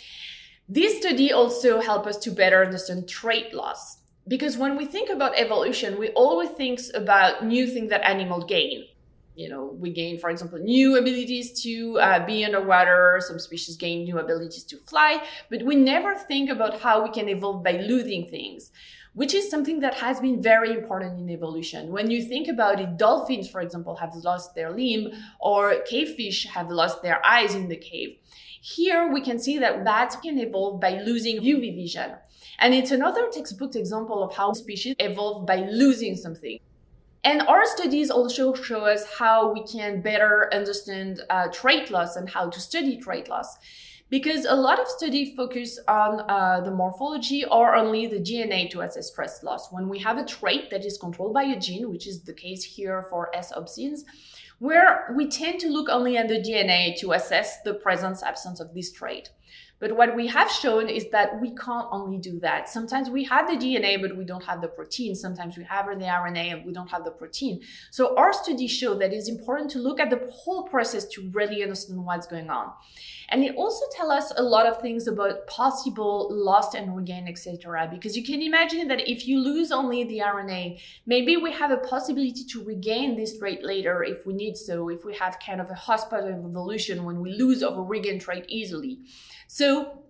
This 0.67 0.97
study 0.97 1.33
also 1.33 1.83
help 1.83 2.07
us 2.07 2.17
to 2.19 2.31
better 2.31 2.65
understand 2.65 3.09
trait 3.09 3.53
loss. 3.53 3.99
Because 4.27 4.57
when 4.57 4.77
we 4.79 4.87
think 4.87 5.11
about 5.11 5.39
evolution, 5.39 5.99
we 5.99 6.09
always 6.11 6.49
think 6.49 6.81
about 6.95 7.45
new 7.45 7.67
things 7.67 7.91
that 7.91 8.09
animals 8.09 8.45
gain. 8.49 8.85
You 9.35 9.49
know, 9.49 9.77
we 9.79 9.91
gain, 9.91 10.19
for 10.19 10.31
example, 10.31 10.59
new 10.59 10.97
abilities 10.97 11.61
to 11.63 11.99
uh, 11.99 12.25
be 12.25 12.45
underwater. 12.45 13.21
Some 13.21 13.39
species 13.39 13.77
gain 13.77 14.05
new 14.05 14.19
abilities 14.19 14.65
to 14.65 14.79
fly, 14.79 15.23
but 15.51 15.63
we 15.65 15.75
never 15.75 16.15
think 16.15 16.51
about 16.51 16.81
how 16.81 17.03
we 17.03 17.11
can 17.11 17.29
evolve 17.29 17.65
by 17.65 17.73
losing 17.73 18.29
things 18.29 18.71
which 19.15 19.33
is 19.33 19.49
something 19.49 19.81
that 19.81 19.95
has 19.95 20.21
been 20.21 20.43
very 20.43 20.73
important 20.73 21.19
in 21.19 21.31
evolution. 21.31 21.91
When 21.93 22.11
you 22.11 22.23
think 22.23 22.49
about 22.49 22.81
it, 22.81 22.97
dolphins, 22.97 23.49
for 23.49 23.61
example, 23.61 23.97
have 23.97 24.15
lost 24.17 24.55
their 24.55 24.73
limb, 24.73 25.13
or 25.41 25.77
cavefish 25.89 26.47
have 26.47 26.69
lost 26.71 27.03
their 27.03 27.25
eyes 27.25 27.55
in 27.55 27.69
the 27.69 27.77
cave. 27.77 28.19
Here 28.61 29.13
we 29.13 29.21
can 29.21 29.39
see 29.39 29.59
that 29.59 29.85
bats 29.85 30.17
can 30.17 30.39
evolve 30.39 30.81
by 30.81 31.01
losing 31.03 31.41
UV 31.41 31.77
vision. 31.77 32.15
And 32.59 32.75
it's 32.75 32.91
another 32.91 33.29
textbook 33.31 33.77
example 33.77 34.23
of 34.23 34.35
how 34.35 34.53
species 34.53 34.97
evolve 34.99 35.47
by 35.47 35.69
losing 35.71 36.17
something. 36.17 36.59
And 37.25 37.41
our 37.43 37.65
studies 37.65 38.11
also 38.11 38.55
show 38.55 38.85
us 38.85 39.07
how 39.19 39.51
we 39.53 39.65
can 39.65 40.03
better 40.03 40.51
understand 40.53 41.23
uh, 41.31 41.49
trait 41.49 41.91
loss 41.91 42.17
and 42.17 42.29
how 42.29 42.51
to 42.51 42.61
study 42.61 42.99
trait 42.99 43.29
loss 43.29 43.57
because 44.11 44.45
a 44.45 44.55
lot 44.55 44.79
of 44.79 44.87
studies 44.87 45.35
focus 45.35 45.79
on 45.89 46.21
uh, 46.29 46.61
the 46.61 46.71
morphology 46.71 47.45
or 47.47 47.75
only 47.75 48.07
the 48.07 48.21
DNA 48.21 48.71
to 48.71 48.83
assess 48.83 49.09
stress 49.09 49.43
loss. 49.43 49.73
When 49.73 49.89
we 49.89 49.99
have 50.01 50.19
a 50.19 50.25
trait 50.25 50.71
that 50.71 50.85
is 50.85 50.99
controlled 50.99 51.33
by 51.33 51.45
a 51.45 51.59
gene, 51.59 51.91
which 51.91 52.07
is 52.07 52.23
the 52.23 52.35
case 52.35 52.63
here 52.63 53.07
for 53.09 53.35
S 53.35 53.53
opsins, 53.53 54.01
where 54.59 55.13
we 55.17 55.27
tend 55.27 55.61
to 55.61 55.69
look 55.69 55.89
only 55.89 56.17
at 56.17 56.29
the 56.29 56.41
DNA 56.41 56.97
to 57.01 57.13
assess 57.13 57.63
the 57.63 57.75
presence 57.75 58.23
absence 58.23 58.61
of 58.61 58.75
this 58.75 58.93
trait. 58.93 59.31
But 59.81 59.97
what 59.97 60.15
we 60.15 60.29
have 60.29 60.51
shown 60.51 60.89
is 60.89 61.11
that 61.11 61.41
we 61.41 61.55
can't 61.55 61.89
only 61.91 62.19
do 62.19 62.39
that. 62.41 62.69
Sometimes 62.69 63.11
we 63.11 63.25
have 63.25 63.49
the 63.49 63.57
DNA, 63.57 64.01
but 64.01 64.17
we 64.17 64.25
don't 64.25 64.45
have 64.45 64.61
the 64.61 64.69
protein. 64.69 65.15
Sometimes 65.15 65.59
we 65.59 65.65
have 65.65 65.87
the 65.87 66.05
RNA 66.05 66.53
and 66.53 66.65
we 66.65 66.73
don't 66.73 66.91
have 66.91 67.05
the 67.05 67.11
protein. 67.11 67.61
So 67.91 68.17
our 68.17 68.33
studies 68.33 68.71
show 68.71 68.95
that 68.99 69.13
it's 69.13 69.29
important 69.29 69.71
to 69.73 69.81
look 69.81 70.01
at 70.01 70.11
the 70.11 70.31
whole 70.33 70.63
process 70.63 71.05
to 71.07 71.29
really 71.33 71.63
understand 71.63 72.05
what's 72.05 72.27
going 72.27 72.51
on. 72.51 72.73
And 73.31 73.43
it 73.43 73.57
also 73.57 73.85
tells 73.93 74.13
us 74.13 74.33
a 74.37 74.43
lot 74.43 74.67
of 74.67 74.81
things 74.81 75.07
about 75.07 75.47
possible 75.47 76.29
lost 76.31 76.75
and 76.75 76.95
regain, 76.97 77.27
etc. 77.27 77.89
Because 77.91 78.17
you 78.17 78.25
can 78.25 78.43
imagine 78.43 78.87
that 78.89 79.09
if 79.09 79.27
you 79.27 79.41
lose 79.41 79.73
only 79.73 80.05
the 80.05 80.19
RNA, 80.19 80.81
maybe 81.07 81.37
we 81.37 81.51
have 81.53 81.71
a 81.71 81.79
possibility 81.79 82.45
to 82.45 82.65
regain 82.65 83.17
this 83.17 83.39
trait 83.39 83.65
later 83.65 84.05
if 84.05 84.27
we 84.27 84.35
need 84.35 84.57
so, 84.57 84.89
if 84.89 85.05
we 85.05 85.15
have 85.15 85.39
kind 85.45 85.61
of 85.61 85.71
a 85.71 85.75
hotspot 85.75 86.29
of 86.29 86.45
evolution 86.45 87.05
when 87.05 87.21
we 87.21 87.33
lose 87.33 87.63
or 87.63 87.85
regain 87.85 88.19
trait 88.19 88.45
easily. 88.49 89.01
So 89.47 90.05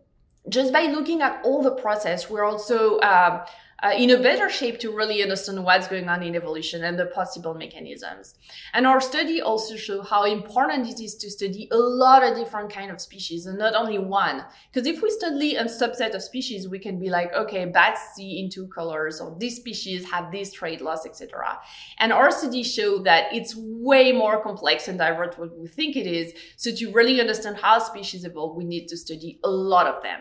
just 0.49 0.73
by 0.73 0.83
looking 0.83 1.23
at 1.23 1.41
all 1.45 1.63
the 1.63 1.73
process, 1.73 2.29
we're 2.29 2.45
also 2.45 2.99
uh, 2.99 3.47
uh, 3.85 3.93
in 3.99 4.11
a 4.11 4.23
better 4.23 4.49
shape 4.49 4.79
to 4.79 4.91
really 4.91 5.23
understand 5.23 5.63
what's 5.63 5.89
going 5.89 6.09
on 6.09 6.23
in 6.23 6.35
evolution 6.35 6.85
and 6.85 6.99
the 6.99 7.05
possible 7.07 7.53
mechanisms. 7.53 8.35
And 8.73 8.87
our 8.87 9.01
study 9.01 9.43
also 9.43 9.77
show 9.77 10.01
how 10.01 10.25
important 10.25 10.89
it 10.89 11.03
is 11.05 11.17
to 11.17 11.31
study 11.31 11.69
a 11.71 11.77
lot 11.77 12.23
of 12.23 12.35
different 12.35 12.73
kind 12.73 12.91
of 12.91 12.99
species 12.99 13.45
and 13.45 13.59
not 13.59 13.75
only 13.75 13.99
one. 13.99 14.43
Because 14.73 14.89
if 14.89 15.03
we 15.03 15.11
study 15.11 15.57
a 15.57 15.65
subset 15.65 16.15
of 16.15 16.23
species, 16.23 16.67
we 16.67 16.79
can 16.79 16.99
be 16.99 17.11
like, 17.11 17.35
okay, 17.35 17.67
bats 17.67 18.15
see 18.15 18.41
in 18.41 18.49
two 18.49 18.69
colors, 18.69 19.21
or 19.21 19.37
this 19.39 19.57
species 19.57 20.11
have 20.11 20.33
this 20.33 20.51
trait 20.51 20.81
loss, 20.81 21.05
etc. 21.05 21.59
And 21.99 22.11
our 22.11 22.31
study 22.31 22.63
show 22.63 23.03
that 23.03 23.35
it's 23.35 23.55
way 23.55 24.13
more 24.13 24.43
complex 24.43 24.89
and 24.89 24.99
diverse 24.99 25.37
what 25.37 25.59
we 25.59 25.69
think 25.69 25.95
it 25.97 26.07
is. 26.07 26.33
So 26.57 26.75
to 26.75 26.91
really 26.93 27.21
understand 27.21 27.59
how 27.59 27.81
species 27.81 28.25
evolve, 28.25 28.57
we 28.57 28.65
need 28.65 28.87
to 28.89 28.97
study 28.97 29.41
a 29.45 29.51
lot 29.51 29.87
of 29.87 30.03
them. 30.03 30.21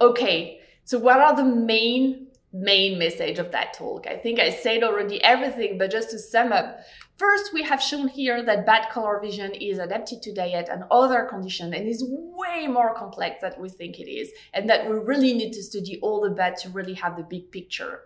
Okay, 0.00 0.59
so 0.84 0.98
what 0.98 1.18
are 1.18 1.36
the 1.36 1.44
main 1.44 2.28
main 2.52 2.98
message 2.98 3.38
of 3.38 3.52
that 3.52 3.74
talk? 3.74 4.06
I 4.06 4.16
think 4.16 4.40
I 4.40 4.50
said 4.50 4.82
already 4.82 5.22
everything, 5.22 5.78
but 5.78 5.90
just 5.90 6.10
to 6.10 6.18
sum 6.18 6.52
up, 6.52 6.80
first 7.16 7.54
we 7.54 7.62
have 7.62 7.80
shown 7.80 8.08
here 8.08 8.42
that 8.42 8.66
bad 8.66 8.90
color 8.90 9.20
vision 9.20 9.52
is 9.54 9.78
adapted 9.78 10.20
to 10.22 10.34
diet 10.34 10.68
and 10.68 10.84
other 10.90 11.26
conditions 11.30 11.72
and 11.74 11.88
is 11.88 12.04
way 12.06 12.66
more 12.66 12.94
complex 12.94 13.40
than 13.42 13.52
we 13.58 13.68
think 13.68 14.00
it 14.00 14.10
is, 14.10 14.30
and 14.52 14.68
that 14.68 14.88
we 14.88 14.96
really 14.96 15.32
need 15.32 15.52
to 15.52 15.62
study 15.62 15.98
all 16.02 16.20
the 16.20 16.30
bad 16.30 16.56
to 16.56 16.70
really 16.70 16.94
have 16.94 17.16
the 17.16 17.22
big 17.22 17.52
picture. 17.52 18.00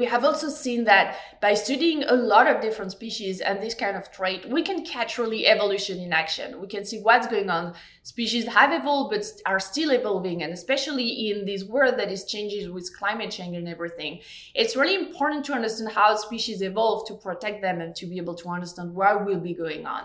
We 0.00 0.06
have 0.06 0.24
also 0.24 0.48
seen 0.48 0.84
that 0.84 1.18
by 1.42 1.52
studying 1.52 2.04
a 2.04 2.14
lot 2.14 2.46
of 2.46 2.62
different 2.62 2.92
species 2.92 3.42
and 3.42 3.60
this 3.60 3.74
kind 3.74 3.98
of 3.98 4.10
trait, 4.10 4.48
we 4.48 4.62
can 4.62 4.82
catch 4.82 5.18
really 5.18 5.46
evolution 5.46 6.00
in 6.00 6.10
action. 6.10 6.58
We 6.58 6.68
can 6.68 6.86
see 6.86 7.00
what's 7.02 7.26
going 7.26 7.50
on. 7.50 7.74
Species 8.02 8.46
have 8.46 8.72
evolved 8.72 9.10
but 9.10 9.26
are 9.44 9.60
still 9.60 9.90
evolving, 9.90 10.42
and 10.42 10.54
especially 10.54 11.28
in 11.28 11.44
this 11.44 11.64
world 11.64 11.98
that 11.98 12.10
is 12.10 12.24
changing 12.24 12.72
with 12.72 12.96
climate 12.98 13.30
change 13.30 13.54
and 13.58 13.68
everything, 13.68 14.20
it's 14.54 14.74
really 14.74 14.94
important 14.94 15.44
to 15.44 15.52
understand 15.52 15.92
how 15.92 16.16
species 16.16 16.62
evolve 16.62 17.06
to 17.08 17.12
protect 17.12 17.60
them 17.60 17.82
and 17.82 17.94
to 17.96 18.06
be 18.06 18.16
able 18.16 18.36
to 18.36 18.48
understand 18.48 18.94
what 18.94 19.26
will 19.26 19.40
be 19.40 19.52
going 19.52 19.84
on. 19.84 20.04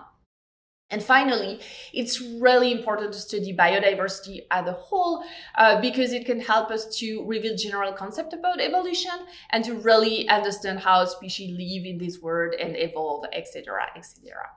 And 0.91 1.01
finally, 1.01 1.61
it's 1.93 2.21
really 2.21 2.71
important 2.71 3.13
to 3.13 3.19
study 3.19 3.55
biodiversity 3.55 4.41
as 4.51 4.67
a 4.67 4.73
whole 4.73 5.23
uh, 5.57 5.81
because 5.81 6.13
it 6.13 6.25
can 6.25 6.39
help 6.39 6.69
us 6.69 6.95
to 6.99 7.25
reveal 7.25 7.55
general 7.57 7.91
concept 7.93 8.33
about 8.33 8.61
evolution 8.61 9.25
and 9.49 9.63
to 9.65 9.73
really 9.73 10.29
understand 10.29 10.79
how 10.79 11.05
species 11.05 11.49
live 11.57 11.85
in 11.85 11.97
this 11.97 12.21
world 12.21 12.53
and 12.59 12.75
evolve, 12.77 13.25
etc., 13.33 13.87
etc. 13.95 14.51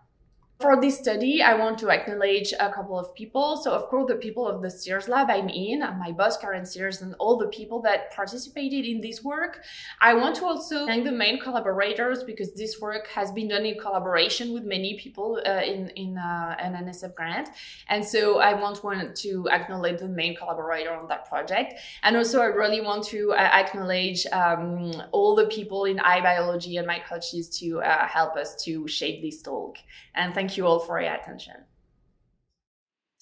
For 0.60 0.80
this 0.80 0.98
study, 0.98 1.40
I 1.40 1.54
want 1.54 1.78
to 1.78 1.90
acknowledge 1.90 2.52
a 2.58 2.68
couple 2.72 2.98
of 2.98 3.14
people. 3.14 3.56
So, 3.58 3.70
of 3.70 3.86
course, 3.88 4.08
the 4.08 4.16
people 4.16 4.48
of 4.48 4.60
the 4.60 4.68
Sears 4.68 5.06
Lab 5.06 5.30
I'm 5.30 5.48
in, 5.48 5.78
my 6.00 6.10
boss, 6.10 6.36
Karen 6.36 6.66
Sears, 6.66 7.00
and 7.00 7.14
all 7.20 7.36
the 7.36 7.46
people 7.46 7.80
that 7.82 8.12
participated 8.12 8.84
in 8.84 9.00
this 9.00 9.22
work. 9.22 9.62
I 10.00 10.14
want 10.14 10.34
to 10.36 10.46
also 10.46 10.84
thank 10.84 11.04
the 11.04 11.12
main 11.12 11.38
collaborators 11.38 12.24
because 12.24 12.54
this 12.54 12.80
work 12.80 13.06
has 13.06 13.30
been 13.30 13.46
done 13.46 13.66
in 13.66 13.78
collaboration 13.78 14.52
with 14.52 14.64
many 14.64 14.98
people 14.98 15.40
uh, 15.46 15.62
in, 15.64 15.90
in 15.90 16.18
uh, 16.18 16.56
an 16.58 16.72
NSF 16.72 17.14
grant. 17.14 17.50
And 17.88 18.04
so 18.04 18.40
I 18.40 18.54
want 18.54 18.82
to 19.18 19.48
acknowledge 19.52 20.00
the 20.00 20.08
main 20.08 20.34
collaborator 20.34 20.92
on 20.92 21.06
that 21.06 21.28
project. 21.28 21.74
And 22.02 22.16
also, 22.16 22.40
I 22.40 22.46
really 22.46 22.80
want 22.80 23.04
to 23.04 23.32
uh, 23.32 23.36
acknowledge 23.36 24.26
um, 24.32 24.90
all 25.12 25.36
the 25.36 25.46
people 25.46 25.84
in 25.84 25.98
iBiology 25.98 26.78
and 26.78 26.86
my 26.88 26.98
coaches 26.98 27.48
to 27.60 27.80
uh, 27.80 28.08
help 28.08 28.34
us 28.34 28.56
to 28.64 28.88
shape 28.88 29.22
this 29.22 29.40
talk. 29.40 29.78
And 30.16 30.34
thank 30.48 30.56
you 30.56 30.66
all 30.66 30.78
for 30.78 30.98
your 30.98 31.12
attention. 31.12 31.52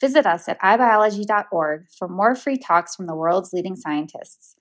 Visit 0.00 0.26
us 0.26 0.48
at 0.48 0.60
ibiology.org 0.60 1.86
for 1.98 2.06
more 2.06 2.36
free 2.36 2.56
talks 2.56 2.94
from 2.94 3.06
the 3.06 3.16
world's 3.16 3.52
leading 3.52 3.74
scientists. 3.74 4.54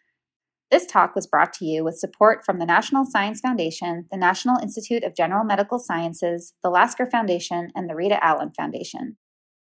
This 0.71 0.87
talk 0.87 1.13
was 1.13 1.27
brought 1.27 1.53
to 1.53 1.65
you 1.65 1.83
with 1.83 1.99
support 1.99 2.43
from 2.43 2.57
the 2.57 2.65
National 2.65 3.05
Science 3.05 3.39
Foundation, 3.39 4.07
the 4.11 4.17
National 4.17 4.59
Institute 4.59 5.03
of 5.03 5.15
General 5.15 5.43
Medical 5.45 5.77
Sciences, 5.77 6.53
the 6.63 6.71
Lasker 6.71 7.05
Foundation, 7.05 7.71
and 7.75 7.87
the 7.87 7.95
Rita 7.95 8.23
Allen 8.23 8.51
Foundation. 8.57 9.17